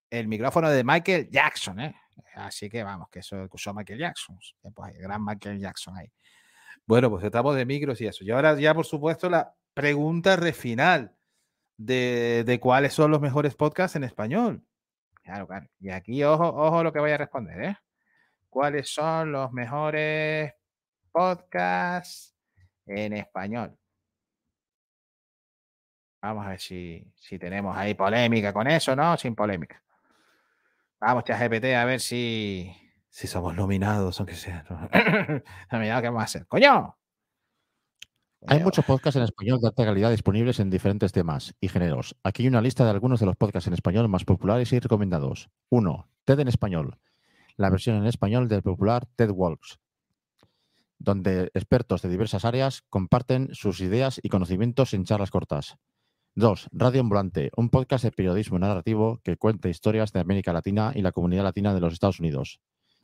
el 0.09 0.27
micrófono 0.27 0.69
de 0.69 0.83
Michael 0.83 1.29
Jackson, 1.29 1.79
¿eh? 1.79 1.95
Así 2.35 2.69
que 2.69 2.83
vamos, 2.83 3.09
que 3.09 3.19
eso 3.19 3.47
usó 3.51 3.73
Michael 3.73 3.99
Jackson, 3.99 4.37
pues, 4.73 4.95
el 4.95 5.01
gran 5.01 5.23
Michael 5.23 5.59
Jackson 5.59 5.97
ahí. 5.97 6.11
Bueno, 6.85 7.09
pues 7.09 7.23
estamos 7.23 7.55
de 7.55 7.65
micros 7.65 8.01
y 8.01 8.07
eso. 8.07 8.23
Y 8.23 8.31
ahora 8.31 8.59
ya, 8.59 8.73
por 8.73 8.85
supuesto, 8.85 9.29
la 9.29 9.55
pregunta 9.73 10.35
refinal 10.35 11.15
de, 11.77 12.43
de 12.45 12.59
cuáles 12.59 12.93
son 12.93 13.11
los 13.11 13.21
mejores 13.21 13.55
podcasts 13.55 13.95
en 13.95 14.03
español. 14.03 14.63
Claro, 15.23 15.47
claro. 15.47 15.67
Y 15.79 15.89
aquí, 15.89 16.23
ojo, 16.23 16.47
ojo 16.47 16.83
lo 16.83 16.91
que 16.91 16.99
voy 16.99 17.11
a 17.11 17.17
responder, 17.17 17.63
¿eh? 17.63 17.77
¿Cuáles 18.49 18.93
son 18.93 19.31
los 19.31 19.51
mejores 19.53 20.53
podcasts 21.11 22.35
en 22.85 23.13
español? 23.13 23.77
Vamos 26.21 26.45
a 26.45 26.49
ver 26.49 26.59
si, 26.59 27.05
si 27.15 27.37
tenemos 27.37 27.75
ahí 27.75 27.95
polémica 27.95 28.53
con 28.53 28.67
eso, 28.67 28.95
¿no? 28.95 29.17
Sin 29.17 29.35
polémica. 29.35 29.82
Vamos, 31.05 31.25
ChatGPT, 31.25 31.65
a 31.75 31.83
ver 31.83 31.99
si, 31.99 32.73
si 33.09 33.27
somos 33.27 33.53
nominados, 33.53 34.21
aunque 34.21 34.35
sea. 34.35 34.63
¿no? 34.69 34.89
Nominados, 35.71 36.01
¿qué 36.01 36.07
vamos 36.07 36.21
a 36.21 36.23
hacer? 36.23 36.47
¡Coño! 36.47 36.97
Hay 38.47 38.63
muchos 38.63 38.85
podcasts 38.85 39.17
en 39.17 39.23
español 39.23 39.59
de 39.59 39.67
alta 39.67 39.83
calidad 39.83 40.11
disponibles 40.11 40.61
en 40.61 40.69
diferentes 40.69 41.11
temas 41.11 41.55
y 41.59 41.67
géneros. 41.67 42.15
Aquí 42.23 42.43
hay 42.43 42.47
una 42.47 42.61
lista 42.61 42.85
de 42.85 42.91
algunos 42.91 43.19
de 43.19 43.25
los 43.25 43.35
podcasts 43.35 43.67
en 43.67 43.73
español 43.73 44.07
más 44.07 44.23
populares 44.23 44.71
y 44.71 44.79
recomendados. 44.79 45.49
1. 45.71 46.09
TED 46.23 46.39
en 46.39 46.47
español. 46.47 46.97
La 47.57 47.69
versión 47.69 47.97
en 47.97 48.05
español 48.05 48.47
del 48.47 48.61
popular 48.61 49.05
TED 49.17 49.31
Walks, 49.31 49.79
donde 50.99 51.51
expertos 51.53 52.01
de 52.01 52.07
diversas 52.07 52.45
áreas 52.45 52.81
comparten 52.89 53.49
sus 53.51 53.81
ideas 53.81 54.21
y 54.23 54.29
conocimientos 54.29 54.93
en 54.93 55.03
charlas 55.03 55.31
cortas. 55.31 55.75
2. 56.35 56.69
Radio 56.71 57.01
Ambulante, 57.01 57.51
un 57.55 57.69
podcast 57.69 58.03
de 58.03 58.11
periodismo 58.11 58.57
narrativo 58.57 59.21
que 59.23 59.37
cuenta 59.37 59.69
historias 59.69 60.11
de 60.13 60.19
América 60.19 60.51
Latina 60.51 60.91
y 60.95 61.03
la 61.03 61.11
comunidad 61.11 61.43
latina 61.43 61.75
de 61.75 61.79
los 61.79 61.93
Estados 61.93 62.19
Unidos. 62.19 62.59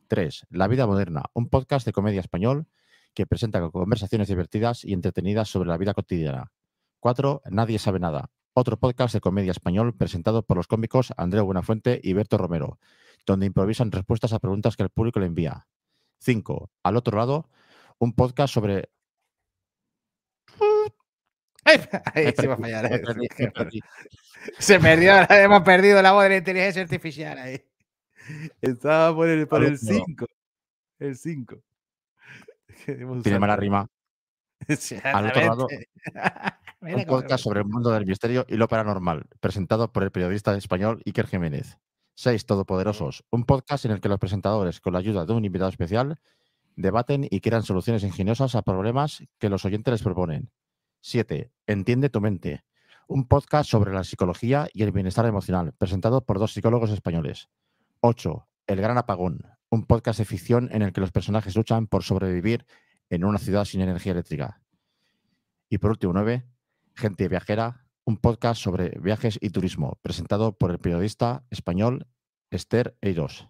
3. 0.08 0.48
La 0.50 0.66
vida 0.66 0.84
moderna, 0.88 1.22
un 1.32 1.48
podcast 1.48 1.86
de 1.86 1.92
comedia 1.92 2.18
español 2.18 2.66
que 3.14 3.26
presenta 3.26 3.60
conversaciones 3.70 4.26
divertidas 4.26 4.84
y 4.84 4.94
entretenidas 4.94 5.48
sobre 5.48 5.68
la 5.68 5.76
vida 5.76 5.94
cotidiana. 5.94 6.50
4. 6.98 7.42
Nadie 7.50 7.78
sabe 7.78 8.00
nada, 8.00 8.30
otro 8.52 8.80
podcast 8.80 9.14
de 9.14 9.20
comedia 9.20 9.52
español 9.52 9.96
presentado 9.96 10.42
por 10.42 10.56
los 10.56 10.66
cómicos 10.66 11.12
Andreu 11.16 11.44
Buenafuente 11.44 12.00
y 12.02 12.14
Berto 12.14 12.36
Romero, 12.36 12.80
donde 13.26 13.46
improvisan 13.46 13.92
respuestas 13.92 14.32
a 14.32 14.40
preguntas 14.40 14.76
que 14.76 14.82
el 14.82 14.90
público 14.90 15.20
le 15.20 15.26
envía. 15.26 15.68
5. 16.18 16.68
Al 16.82 16.96
otro 16.96 17.16
lado, 17.16 17.48
un 18.00 18.12
podcast 18.12 18.52
sobre... 18.52 18.90
Ahí 22.14 22.32
se 22.36 22.46
va 22.46 22.54
a 22.54 22.56
fallar. 22.56 22.90
me 22.90 22.98
perdí, 22.98 23.28
me 23.38 23.50
perdí. 23.50 23.80
Se 24.58 24.80
perdió, 24.80 25.12
hemos 25.30 25.62
perdido 25.62 26.00
la 26.02 26.12
voz 26.12 26.24
de 26.24 26.30
la 26.30 26.36
inteligencia 26.38 26.82
artificial 26.82 27.38
ahí. 27.38 27.62
Estaba 28.60 29.14
por 29.14 29.28
el, 29.28 29.46
por 29.46 29.62
el 29.62 29.78
Alumno. 29.82 30.04
5. 30.06 30.26
El 30.98 31.16
5. 31.16 31.62
Tiene 33.22 33.38
mala 33.38 33.56
rima. 33.56 33.88
Al 35.04 35.26
otro 35.26 35.40
lado, 35.40 35.68
Un 36.80 37.04
podcast 37.06 37.42
sobre 37.42 37.60
el 37.60 37.66
mundo 37.66 37.90
del 37.90 38.06
misterio 38.06 38.44
y 38.48 38.56
lo 38.56 38.68
paranormal, 38.68 39.26
presentado 39.40 39.90
por 39.92 40.02
el 40.02 40.10
periodista 40.10 40.54
español 40.56 41.02
Iker 41.06 41.26
Jiménez. 41.26 41.78
6. 42.14 42.44
Todopoderosos, 42.44 43.24
un 43.30 43.44
podcast 43.44 43.86
en 43.86 43.92
el 43.92 44.00
que 44.00 44.10
los 44.10 44.18
presentadores, 44.18 44.80
con 44.80 44.92
la 44.92 44.98
ayuda 44.98 45.24
de 45.24 45.32
un 45.32 45.44
invitado 45.44 45.70
especial, 45.70 46.18
debaten 46.76 47.26
y 47.30 47.40
crean 47.40 47.62
soluciones 47.62 48.04
ingeniosas 48.04 48.54
a 48.54 48.62
problemas 48.62 49.22
que 49.38 49.48
los 49.48 49.64
oyentes 49.64 49.92
les 49.92 50.02
proponen. 50.02 50.50
7. 51.02 51.50
Entiende 51.66 52.10
tu 52.10 52.20
mente, 52.20 52.64
un 53.08 53.26
podcast 53.26 53.70
sobre 53.70 53.92
la 53.92 54.04
psicología 54.04 54.68
y 54.72 54.82
el 54.82 54.92
bienestar 54.92 55.26
emocional, 55.26 55.72
presentado 55.72 56.24
por 56.24 56.38
dos 56.38 56.52
psicólogos 56.52 56.90
españoles. 56.90 57.48
8. 58.00 58.46
El 58.66 58.80
Gran 58.80 58.98
Apagón, 58.98 59.46
un 59.70 59.86
podcast 59.86 60.18
de 60.18 60.24
ficción 60.24 60.68
en 60.72 60.82
el 60.82 60.92
que 60.92 61.00
los 61.00 61.10
personajes 61.10 61.56
luchan 61.56 61.86
por 61.86 62.02
sobrevivir 62.02 62.66
en 63.08 63.24
una 63.24 63.38
ciudad 63.38 63.64
sin 63.64 63.80
energía 63.80 64.12
eléctrica. 64.12 64.62
Y 65.68 65.78
por 65.78 65.90
último, 65.90 66.12
9. 66.12 66.44
Gente 66.94 67.28
Viajera, 67.28 67.86
un 68.04 68.16
podcast 68.16 68.60
sobre 68.60 68.90
viajes 69.00 69.38
y 69.40 69.50
turismo, 69.50 69.98
presentado 70.02 70.56
por 70.56 70.70
el 70.70 70.78
periodista 70.78 71.44
español 71.50 72.06
Esther 72.50 72.96
Eiros. 73.00 73.48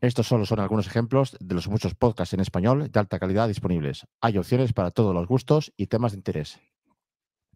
Estos 0.00 0.26
solo 0.26 0.46
son 0.46 0.60
algunos 0.60 0.86
ejemplos 0.86 1.36
de 1.40 1.54
los 1.54 1.68
muchos 1.68 1.94
podcasts 1.94 2.32
en 2.32 2.40
español 2.40 2.90
de 2.90 3.00
alta 3.00 3.18
calidad 3.18 3.48
disponibles. 3.48 4.06
Hay 4.22 4.38
opciones 4.38 4.72
para 4.72 4.90
todos 4.90 5.14
los 5.14 5.26
gustos 5.26 5.74
y 5.76 5.88
temas 5.88 6.12
de 6.12 6.18
interés. 6.18 6.58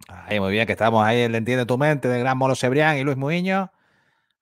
Ahí, 0.08 0.40
muy 0.40 0.52
bien, 0.52 0.66
que 0.66 0.72
estamos 0.72 1.02
ahí 1.04 1.20
el 1.20 1.34
Entiende 1.34 1.64
tu 1.64 1.78
mente 1.78 2.08
de 2.08 2.18
Gran 2.18 2.36
Molo 2.36 2.54
Cebrián 2.54 2.98
y 2.98 3.02
Luis 3.02 3.16
Muiño. 3.16 3.72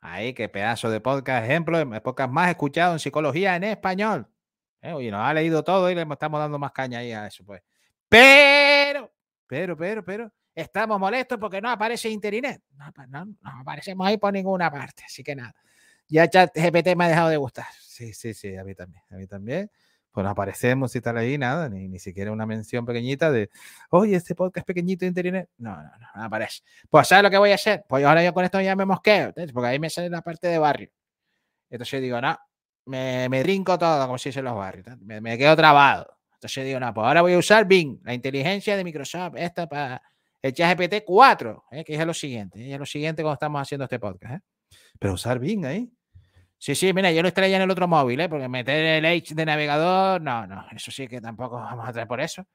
Ahí, 0.00 0.34
qué 0.34 0.48
pedazo 0.48 0.90
de 0.90 1.00
podcast, 1.00 1.44
ejemplo, 1.44 1.78
el 1.78 2.02
podcast 2.02 2.32
más 2.32 2.50
escuchado 2.50 2.94
en 2.94 2.98
psicología 2.98 3.54
en 3.54 3.64
español. 3.64 4.26
Eh, 4.80 4.92
oye, 4.92 5.12
nos 5.12 5.20
ha 5.20 5.32
leído 5.32 5.62
todo 5.62 5.88
y 5.88 5.94
le 5.94 6.02
estamos 6.02 6.40
dando 6.40 6.58
más 6.58 6.72
caña 6.72 6.98
ahí 6.98 7.12
a 7.12 7.28
eso, 7.28 7.44
pues. 7.44 7.62
Pero, 8.08 9.12
pero, 9.46 9.76
pero, 9.76 10.04
pero, 10.04 10.32
estamos 10.52 10.98
molestos 10.98 11.38
porque 11.38 11.60
no 11.60 11.70
aparece 11.70 12.10
Internet. 12.10 12.62
No, 12.72 13.24
no 13.26 13.36
aparecemos 13.60 14.04
ahí 14.08 14.16
por 14.16 14.32
ninguna 14.32 14.72
parte, 14.72 15.04
así 15.06 15.22
que 15.22 15.36
nada. 15.36 15.54
Ya 16.08 16.28
ChatGPT 16.28 16.96
me 16.96 17.04
ha 17.04 17.08
dejado 17.08 17.28
de 17.28 17.36
gustar. 17.36 17.66
Sí, 18.02 18.14
sí, 18.14 18.34
sí, 18.34 18.56
a 18.56 18.64
mí 18.64 18.74
también, 18.74 19.04
a 19.10 19.14
mí 19.14 19.26
también. 19.28 19.70
Pues 20.10 20.26
aparecemos 20.26 20.94
y 20.96 21.00
tal 21.00 21.16
ahí, 21.18 21.38
nada, 21.38 21.68
ni, 21.68 21.88
ni 21.88 21.98
siquiera 22.00 22.32
una 22.32 22.44
mención 22.46 22.84
pequeñita 22.84 23.30
de, 23.30 23.48
oye, 23.90 24.16
este 24.16 24.34
podcast 24.34 24.66
pequeñito 24.66 25.04
de 25.04 25.08
internet. 25.08 25.48
No, 25.58 25.70
no, 25.76 25.82
no, 25.82 26.06
no 26.16 26.24
aparece. 26.24 26.62
Pues, 26.90 27.06
¿sabes 27.06 27.22
lo 27.22 27.30
que 27.30 27.38
voy 27.38 27.52
a 27.52 27.54
hacer? 27.54 27.84
Pues 27.88 28.04
ahora 28.04 28.24
yo 28.24 28.34
con 28.34 28.44
esto 28.44 28.60
ya 28.60 28.74
me 28.74 28.84
mosqueo, 28.84 29.32
porque 29.54 29.68
ahí 29.68 29.78
me 29.78 29.88
sale 29.88 30.10
la 30.10 30.20
parte 30.20 30.48
de 30.48 30.58
barrio. 30.58 30.90
Entonces 31.70 31.92
yo 31.92 32.00
digo, 32.00 32.20
no, 32.20 32.36
me, 32.86 33.28
me 33.28 33.42
trinco 33.42 33.78
todo, 33.78 34.04
como 34.04 34.18
se 34.18 34.30
dice 34.30 34.40
en 34.40 34.46
los 34.46 34.56
barrios, 34.56 34.98
me, 35.00 35.20
me, 35.20 35.38
quedo 35.38 35.54
trabado. 35.54 36.18
Entonces 36.34 36.64
digo, 36.64 36.80
no, 36.80 36.92
pues 36.92 37.06
ahora 37.06 37.22
voy 37.22 37.34
a 37.34 37.38
usar 37.38 37.66
Bing, 37.66 38.00
la 38.02 38.14
inteligencia 38.14 38.76
de 38.76 38.82
Microsoft, 38.82 39.34
esta 39.36 39.68
para 39.68 40.02
el 40.42 40.52
ChatGPT 40.52 41.04
4, 41.06 41.64
¿eh? 41.70 41.84
que 41.84 41.94
es 41.94 42.04
lo 42.04 42.12
siguiente, 42.12 42.60
¿eh? 42.60 42.72
es 42.72 42.78
lo 42.80 42.86
siguiente 42.86 43.22
cuando 43.22 43.34
estamos 43.34 43.62
haciendo 43.62 43.84
este 43.84 44.00
podcast. 44.00 44.34
¿eh? 44.34 44.40
Pero 44.98 45.14
usar 45.14 45.38
Bing 45.38 45.64
ahí. 45.64 45.90
Sí, 46.62 46.76
sí, 46.76 46.92
mira, 46.92 47.10
yo 47.10 47.22
lo 47.22 47.28
extraía 47.28 47.56
en 47.56 47.62
el 47.62 47.70
otro 47.72 47.88
móvil, 47.88 48.20
¿eh? 48.20 48.28
porque 48.28 48.48
meter 48.48 48.84
el 48.84 49.04
H 49.04 49.34
de 49.34 49.44
navegador, 49.44 50.22
no, 50.22 50.46
no, 50.46 50.64
eso 50.70 50.92
sí 50.92 51.08
que 51.08 51.20
tampoco 51.20 51.56
vamos 51.60 51.88
a 51.88 51.92
traer 51.92 52.06
por 52.06 52.20
eso. 52.20 52.46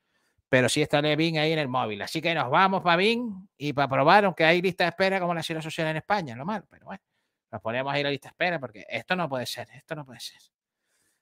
Pero 0.47 0.69
sí 0.69 0.81
está 0.81 1.01
Bing 1.01 1.37
ahí 1.37 1.51
en 1.51 1.59
el 1.59 1.67
móvil. 1.67 2.01
Así 2.01 2.21
que 2.21 2.33
nos 2.33 2.49
vamos 2.49 2.81
para 2.81 2.95
Bing 2.95 3.49
y 3.57 3.73
para 3.73 3.89
probar, 3.89 4.23
aunque 4.23 4.45
hay 4.45 4.61
lista 4.61 4.85
de 4.85 4.91
espera 4.91 5.19
como 5.19 5.33
la 5.33 5.43
seguridad 5.43 5.65
social 5.65 5.87
en 5.87 5.97
España, 5.97 6.37
lo 6.37 6.45
malo, 6.45 6.65
pero 6.69 6.85
bueno, 6.85 7.03
nos 7.51 7.61
ponemos 7.61 7.93
ahí 7.93 8.01
la 8.01 8.09
lista 8.09 8.29
de 8.29 8.31
espera 8.31 8.59
porque 8.61 8.85
esto 8.87 9.13
no 9.17 9.27
puede 9.27 9.45
ser, 9.45 9.67
esto 9.73 9.93
no 9.93 10.05
puede 10.05 10.21
ser. 10.21 10.39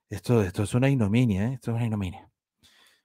Esto, 0.07 0.43
esto 0.43 0.61
es 0.61 0.75
una 0.75 0.87
ignominia, 0.87 1.47
¿eh? 1.47 1.53
esto 1.55 1.71
es 1.71 1.77
una 1.77 1.85
ignominia. 1.85 2.29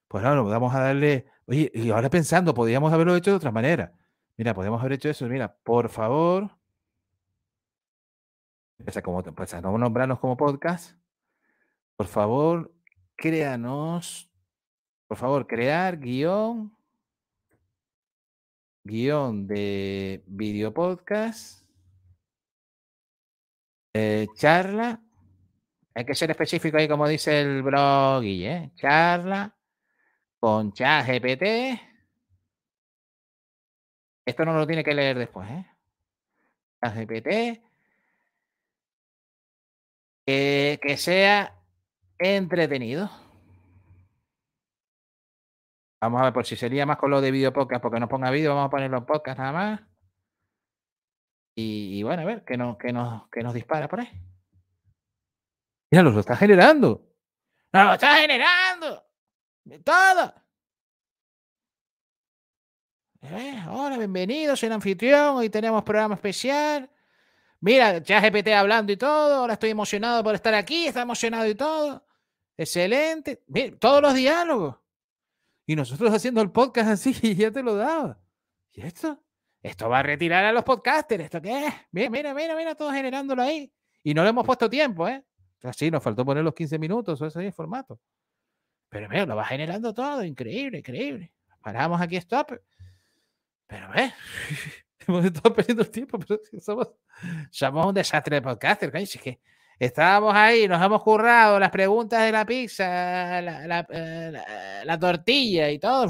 Pues 0.09 0.21
claro, 0.21 0.45
vamos 0.45 0.75
a 0.75 0.81
darle. 0.81 1.25
Oye, 1.47 1.73
y 1.73 1.89
ahora 1.89 2.11
pensando, 2.11 2.53
podríamos 2.53 2.93
haberlo 2.93 3.17
hecho 3.17 3.31
de 3.31 3.39
otra 3.39 3.51
manera. 3.51 3.95
Mira, 4.37 4.53
podríamos 4.53 4.83
haber 4.83 4.93
hecho 4.93 5.09
eso. 5.09 5.27
Mira, 5.27 5.57
por 5.65 5.89
favor, 5.89 6.60
o 8.87 9.03
como, 9.03 9.23
pues, 9.23 9.55
a 9.55 9.61
no 9.61 9.77
nombrarnos 9.77 10.19
como 10.19 10.37
podcast, 10.37 10.97
por 11.97 12.07
favor, 12.07 12.73
créanos, 13.17 14.31
por 15.07 15.19
favor, 15.19 15.47
crear 15.47 15.99
guion, 15.99 16.77
guion 18.85 19.47
de 19.47 20.23
video 20.27 20.73
podcast, 20.73 21.63
eh, 23.95 24.27
charla, 24.35 25.03
hay 25.95 26.05
que 26.05 26.15
ser 26.15 26.31
específico 26.31 26.77
ahí 26.79 26.89
como 26.89 27.09
dice 27.09 27.41
el 27.41 27.63
blog, 27.63 28.23
¿eh? 28.25 28.71
charla 28.77 29.55
con 30.39 30.73
chat 30.73 31.07
GPT. 31.07 31.81
Esto 34.25 34.45
no 34.45 34.55
lo 34.55 34.67
tiene 34.67 34.85
que 34.85 34.95
leer 34.95 35.19
después, 35.19 35.51
¿eh? 35.51 35.67
Chat 36.81 36.97
que 40.27 40.97
sea 40.97 41.57
entretenido. 42.19 43.11
Vamos 46.01 46.21
a 46.21 46.25
ver 46.25 46.33
por 46.33 46.47
si 46.47 46.57
sería 46.57 46.87
más 46.87 46.97
con 46.97 47.11
lo 47.11 47.21
de 47.21 47.31
video 47.31 47.53
podcast, 47.53 47.83
porque 47.83 48.01
no 48.01 48.09
ponga 48.09 48.31
vídeo, 48.31 48.55
vamos 48.55 48.69
a 48.69 48.71
ponerlo 48.71 48.99
en 48.99 49.07
podcast 49.07 49.39
nada 49.39 49.53
más. 49.53 49.81
Y, 51.57 52.03
bueno, 52.03 52.23
a 52.23 52.25
ver, 52.25 52.45
que 52.45 52.57
nos, 52.57 52.79
que, 52.79 52.91
nos, 52.93 53.29
que 53.29 53.43
nos 53.43 53.53
dispara 53.53 53.87
por 53.87 54.01
ahí. 54.01 54.09
Mira, 55.91 56.03
lo 56.03 56.19
está 56.19 56.37
generando. 56.37 57.07
¡No 57.73 57.85
lo 57.85 57.93
está 57.95 58.15
generando! 58.17 59.05
¡Todo! 59.85 60.35
Eh, 63.23 63.63
hola, 63.69 63.99
bienvenidos, 63.99 64.59
soy 64.59 64.69
el 64.69 64.73
anfitrión. 64.73 65.37
Hoy 65.37 65.51
tenemos 65.51 65.83
programa 65.83 66.15
especial. 66.15 66.89
Mira, 67.61 67.99
ya 67.99 68.21
GPT 68.21 68.49
hablando 68.49 68.93
y 68.93 68.97
todo. 68.97 69.37
Ahora 69.37 69.55
estoy 69.55 69.71
emocionado 69.71 70.25
por 70.25 70.35
estar 70.35 70.55
aquí. 70.55 70.87
Está 70.87 71.03
emocionado 71.03 71.47
y 71.47 71.55
todo. 71.55 72.05
Excelente. 72.57 73.43
Mira, 73.47 73.77
todos 73.79 74.03
los 74.03 74.15
diálogos. 74.15 74.77
Y 75.67 75.77
nosotros 75.77 76.13
haciendo 76.13 76.41
el 76.41 76.51
podcast 76.51 76.91
así 76.91 77.15
y 77.23 77.35
ya 77.35 77.51
te 77.51 77.63
lo 77.63 77.77
daba. 77.77 78.19
¿Y 78.73 78.83
esto? 78.83 79.23
Esto 79.63 79.89
va 79.89 79.99
a 79.99 80.03
retirar 80.03 80.45
a 80.45 80.53
los 80.53 80.65
podcasters. 80.65 81.25
¿Esto 81.25 81.43
qué 81.43 81.67
es? 81.67 81.75
Mira, 81.93 82.11
mira, 82.11 82.35
mira, 82.35 82.57
mira, 82.57 82.75
todo 82.75 82.91
generándolo 82.91 83.43
ahí. 83.43 83.73
Y 84.03 84.15
no 84.15 84.23
le 84.23 84.31
hemos 84.31 84.47
puesto 84.47 84.71
tiempo, 84.71 85.07
¿eh? 85.07 85.23
Así 85.63 85.91
nos 85.91 86.03
faltó 86.03 86.25
poner 86.25 86.43
los 86.43 86.55
15 86.55 86.79
minutos 86.79 87.21
o 87.21 87.27
ese 87.27 87.47
es 87.47 87.55
formato. 87.55 88.01
Pero 88.89 89.09
mira, 89.09 89.27
lo 89.27 89.37
va 89.37 89.45
generando 89.45 89.93
todo. 89.93 90.25
Increíble, 90.25 90.79
increíble. 90.79 91.33
Paramos 91.61 92.01
aquí, 92.01 92.17
stop. 92.17 92.53
Pero 93.67 93.91
ve. 93.91 94.13
hemos 95.19 95.55
perdiendo 95.55 95.83
el 95.83 95.91
tiempo, 95.91 96.19
pero 96.19 96.41
somos, 96.61 96.89
somos 97.51 97.87
un 97.87 97.95
desastre 97.95 98.37
de 98.37 98.43
podcaster. 98.43 98.95
Es 98.95 99.19
que 99.19 99.41
estábamos 99.79 100.35
ahí, 100.35 100.69
nos 100.69 100.83
hemos 100.85 101.03
currado 101.03 101.59
las 101.59 101.71
preguntas 101.71 102.23
de 102.23 102.33
la 102.33 102.45
pizza, 102.45 103.41
la, 103.41 103.87
eh, 103.91 104.99
tortilla 104.99 105.71
y 105.71 105.79
todo. 105.79 106.07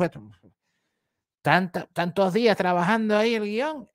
tantos 1.43 2.33
días 2.33 2.57
trabajando 2.57 3.17
ahí 3.17 3.35
el 3.35 3.45
guion 3.45 3.89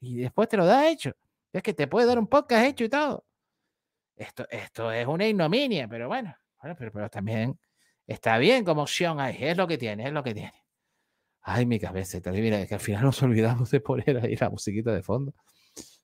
y 0.00 0.18
después 0.18 0.48
te 0.48 0.56
lo 0.56 0.66
da 0.66 0.88
hecho. 0.88 1.12
Es 1.52 1.62
que 1.62 1.74
te 1.74 1.86
puede 1.86 2.06
dar 2.06 2.18
un 2.18 2.26
podcast 2.26 2.66
hecho 2.66 2.84
y 2.84 2.88
todo. 2.88 3.24
Esto, 4.16 4.46
esto 4.50 4.92
es 4.92 5.06
una 5.06 5.26
ignominia, 5.26 5.88
pero 5.88 6.08
bueno, 6.08 6.34
bueno 6.60 6.76
pero, 6.78 6.92
pero 6.92 7.10
también 7.10 7.58
está 8.06 8.38
bien 8.38 8.64
como 8.64 8.82
opción 8.82 9.20
ahí. 9.20 9.36
Es 9.40 9.56
lo 9.56 9.66
que 9.66 9.78
tiene, 9.78 10.06
es 10.06 10.12
lo 10.12 10.22
que 10.22 10.34
tiene. 10.34 10.65
Ay, 11.48 11.64
mi 11.64 11.78
cabeza. 11.78 12.18
Mira, 12.32 12.66
que 12.66 12.74
al 12.74 12.80
final 12.80 13.02
nos 13.04 13.22
olvidamos 13.22 13.70
de 13.70 13.80
poner 13.80 14.18
ahí 14.18 14.34
la 14.36 14.50
musiquita 14.50 14.92
de 14.92 15.02
fondo. 15.02 15.32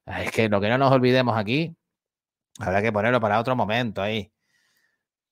Es 0.07 0.31
que 0.31 0.49
lo 0.49 0.61
que 0.61 0.69
no 0.69 0.79
nos 0.79 0.93
olvidemos 0.93 1.37
aquí, 1.37 1.77
habrá 2.61 2.81
que 2.81 2.93
ponerlo 2.93 3.21
para 3.21 3.41
otro 3.41 3.57
momento 3.57 4.01
ahí. 4.03 4.33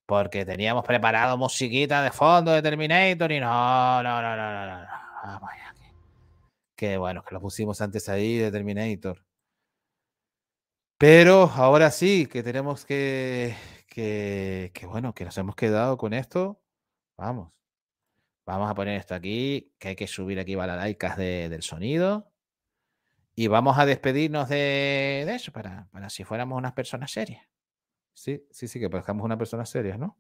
Porque 0.07 0.45
teníamos 0.45 0.85
preparado 0.85 1.39
musiquita 1.39 2.03
de 2.03 2.11
fondo 2.11 2.51
de 2.51 2.61
Terminator 2.61 3.31
y 3.31 3.39
no, 3.39 4.03
no, 4.03 4.23
no, 4.23 4.37
no, 4.37 4.67
no, 4.67 4.81
no. 4.81 4.89
Vamos 5.23 5.51
allá. 5.53 5.75
Qué 6.77 6.97
bueno 6.97 7.23
que 7.23 7.35
lo 7.35 7.41
pusimos 7.41 7.81
antes 7.81 8.09
ahí 8.09 8.39
de 8.39 8.51
Terminator. 8.51 9.25
Pero 10.99 11.45
ahora 11.55 11.91
sí, 11.93 12.27
que 12.27 12.43
tenemos 12.43 12.85
que, 12.85 13.55
que, 13.87 14.73
que 14.75 14.87
bueno, 14.87 15.15
que 15.15 15.25
nos 15.25 15.39
hemos 15.39 15.55
quedado 15.55 15.97
con 15.97 16.15
esto. 16.15 16.61
Vamos. 17.17 17.60
Vamos 18.51 18.69
a 18.69 18.75
poner 18.75 18.99
esto 18.99 19.15
aquí, 19.15 19.73
que 19.79 19.89
hay 19.89 19.97
que 19.97 20.09
subir 20.09 20.41
aquí 20.41 20.57
baladaicas 20.57 21.17
de, 21.17 21.49
del 21.49 21.63
sonido. 21.63 22.33
Y 23.37 23.47
vamos 23.47 23.79
a 23.79 23.87
despedirnos 23.87 24.49
de, 24.49 25.23
eso 25.33 25.53
para, 25.53 25.87
para, 25.93 26.11
si 26.11 26.25
fuéramos 26.25 26.59
unas 26.59 26.73
personas 26.73 27.13
serias. 27.13 27.47
Sí, 28.13 28.45
sí, 28.51 28.67
sí, 28.67 28.81
que 28.81 28.91
parezcamos 28.91 29.25
unas 29.25 29.39
personas 29.39 29.71
serias, 29.71 30.01
¿no? 30.01 30.19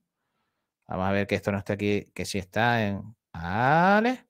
Vamos 0.87 1.09
a 1.09 1.13
ver 1.13 1.27
que 1.27 1.35
esto 1.35 1.51
no 1.51 1.59
está 1.59 1.73
aquí, 1.73 2.13
que 2.15 2.25
sí 2.25 2.39
está 2.39 2.87
en. 2.87 3.17
Vale. 3.33 4.27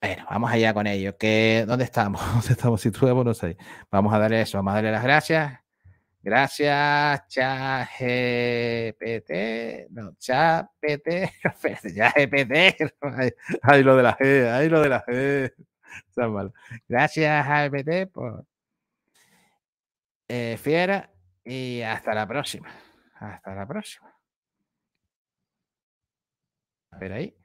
Bueno, 0.00 0.24
vamos 0.30 0.52
allá 0.52 0.72
con 0.72 0.86
ello. 0.86 1.16
Que, 1.18 1.64
¿Dónde 1.66 1.84
estamos? 1.84 2.20
¿Dónde 2.34 2.52
estamos? 2.52 2.80
Situémonos 2.80 3.42
ahí. 3.42 3.56
Vamos 3.90 4.14
a 4.14 4.18
darle 4.18 4.42
eso, 4.42 4.58
vamos 4.58 4.72
a 4.72 4.74
darle 4.76 4.92
las 4.92 5.02
gracias. 5.02 5.61
Gracias, 6.22 7.26
ChatGPT. 7.26 7.90
No, 9.90 10.14
ChatGPT. 10.18 11.08
ChatGPT. 11.96 12.52
Ahí 13.62 13.82
lo 13.82 13.96
de 13.96 14.02
la 14.04 14.16
G, 14.16 14.48
ahí 14.48 14.68
lo 14.68 14.80
de 14.80 14.88
la 14.88 15.04
G. 15.04 15.52
Gracias, 16.88 17.46
GPT, 17.46 18.12
por 18.12 18.46
eh, 20.28 20.56
fiera. 20.58 21.10
Y 21.44 21.82
hasta 21.82 22.14
la 22.14 22.26
próxima. 22.26 22.72
Hasta 23.16 23.54
la 23.54 23.66
próxima. 23.66 24.14
A 26.92 26.98
ver 26.98 27.12
ahí. 27.12 27.36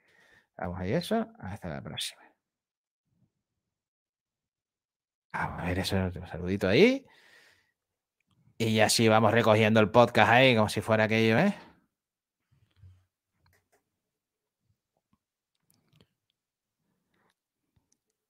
Vamos 0.56 0.80
a 0.80 0.86
eso. 0.86 1.28
Hasta 1.40 1.68
la 1.70 1.82
próxima. 1.82 2.22
A 5.32 5.66
ver, 5.66 5.80
eso, 5.80 5.96
un 5.96 6.28
saludito 6.28 6.68
ahí. 6.68 7.06
Y 8.60 8.80
así 8.80 9.08
vamos 9.08 9.32
recogiendo 9.32 9.80
el 9.80 9.90
podcast 9.92 10.32
ahí, 10.32 10.56
como 10.56 10.68
si 10.68 10.82
fuera 10.82 11.04
aquello, 11.04 11.38
¿eh? 11.38 11.54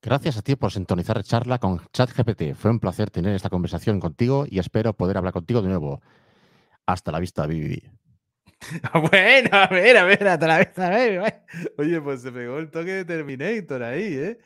Gracias 0.01 0.37
a 0.37 0.41
ti 0.41 0.55
por 0.55 0.71
sintonizar 0.71 1.21
charla 1.23 1.59
con 1.59 1.81
ChatGPT. 1.93 2.55
Fue 2.55 2.71
un 2.71 2.79
placer 2.79 3.09
tener 3.09 3.35
esta 3.35 3.49
conversación 3.49 3.99
contigo 3.99 4.45
y 4.49 4.59
espero 4.59 4.93
poder 4.93 5.17
hablar 5.17 5.33
contigo 5.33 5.61
de 5.61 5.69
nuevo. 5.69 6.01
Hasta 6.85 7.11
la 7.11 7.19
vista, 7.19 7.45
Vivi. 7.47 7.83
Bueno, 9.11 9.49
a 9.51 9.67
ver, 9.67 9.97
a 9.97 10.03
ver, 10.03 10.27
hasta 10.27 10.47
la 10.47 10.59
vista, 10.59 10.89
baby. 10.89 11.19
Oye, 11.77 12.01
pues 12.01 12.21
se 12.21 12.31
pegó 12.31 12.57
el 12.57 12.71
toque 12.71 12.91
de 12.91 13.05
Terminator 13.05 13.83
ahí, 13.83 14.15
¿eh? 14.15 14.39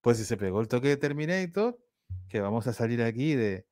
Pues 0.00 0.18
si 0.18 0.24
se 0.24 0.36
pegó 0.36 0.60
el 0.60 0.68
toque 0.68 0.88
de 0.88 0.96
Terminator, 0.96 1.78
que 2.28 2.40
vamos 2.40 2.66
a 2.68 2.72
salir 2.72 3.02
aquí 3.02 3.34
de, 3.34 3.66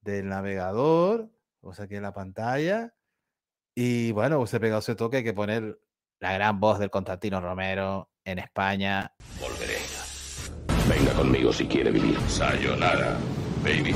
del 0.00 0.28
navegador, 0.28 1.30
o 1.60 1.74
sea, 1.74 1.86
aquí 1.86 1.96
en 1.96 2.02
la 2.02 2.12
pantalla. 2.12 2.94
Y 3.74 4.12
bueno, 4.12 4.46
se 4.46 4.60
pegó 4.60 4.78
ese 4.78 4.94
toque, 4.94 5.18
hay 5.18 5.24
que 5.24 5.34
poner 5.34 5.78
la 6.20 6.32
gran 6.32 6.58
voz 6.60 6.78
del 6.78 6.90
Constantino 6.90 7.40
Romero 7.40 8.10
en 8.24 8.38
España. 8.38 9.12
Volveré. 9.40 9.78
Venga 10.88 11.12
conmigo 11.12 11.52
si 11.52 11.66
quiere 11.66 11.90
vivir. 11.90 12.18
Sayonara, 12.28 13.18
baby. 13.62 13.94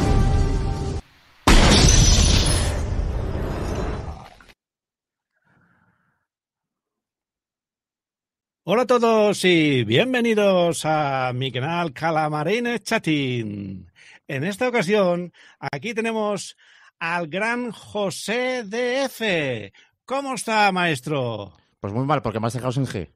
Hola 8.65 8.83
a 8.83 8.87
todos 8.87 9.45
y 9.45 9.83
bienvenidos 9.83 10.85
a 10.85 11.33
mi 11.35 11.51
canal 11.51 11.93
Calamarines 11.93 12.83
Chatín. 12.85 13.91
En 14.33 14.45
esta 14.45 14.66
ocasión, 14.66 15.35
aquí 15.61 15.92
tenemos 15.92 16.57
al 16.99 17.29
gran 17.29 17.71
José 17.71 18.64
DF. 18.64 19.75
¿Cómo 20.07 20.33
está, 20.33 20.73
maestro? 20.73 21.53
Pues 21.81 21.92
muy 21.92 22.07
mal, 22.07 22.23
porque 22.23 22.40
me 22.40 22.47
has 22.47 22.55
dejado 22.55 22.73
sin 22.73 22.87
G. 22.87 23.12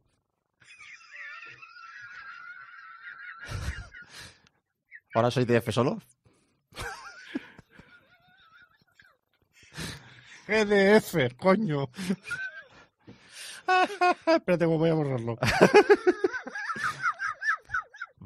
Ahora 5.14 5.31
soy 5.31 5.46
DF 5.46 5.70
solo. 5.72 6.02
GDF, 10.46 11.35
coño. 11.38 11.88
Espérate, 14.26 14.66
¿cómo 14.66 14.76
voy 14.76 14.90
a 14.90 14.94
borrarlo? 14.94 15.38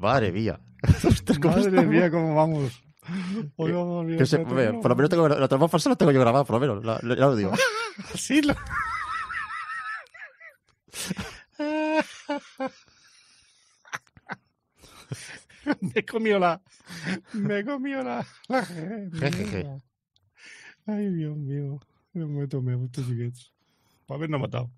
Madre 0.01 0.31
mía. 0.31 0.59
Madre 1.43 1.85
mía, 1.85 2.09
cómo 2.11 2.35
vamos. 2.35 2.81
Hoy 3.55 3.71
vamos 3.71 4.05
bien, 4.05 4.25
se- 4.25 4.41
espérate, 4.41 4.77
por 4.79 4.89
lo 4.91 4.95
menos 4.95 5.09
tengo, 5.09 5.27
la 5.27 5.45
otra 5.45 5.67
falsa 5.67 5.89
lo 5.89 5.95
tengo 5.95 6.11
yo 6.11 6.19
grabado, 6.19 6.45
por 6.45 6.55
lo 6.55 6.59
menos. 6.59 6.85
la- 6.85 6.99
la- 7.01 7.15
ya 7.15 7.25
lo 7.25 7.35
digo. 7.35 7.51
Sí, 8.15 8.41
lo- 8.41 8.55
me 15.81 15.91
he 15.95 16.05
comido 16.05 16.39
la. 16.39 16.61
Me 17.33 17.59
he 17.59 17.65
comido 17.65 18.03
la. 18.03 18.25
la 18.47 18.65
Jejeje. 18.65 19.67
Ay, 20.85 21.09
Dios 21.13 21.37
mío. 21.37 21.79
Me 22.13 22.47
tomé 22.47 22.75
muchos 22.75 23.05
chiquets. 23.07 23.53
A 24.09 24.17
ver, 24.17 24.29
no 24.29 24.37
he 24.37 24.39
matado. 24.41 24.69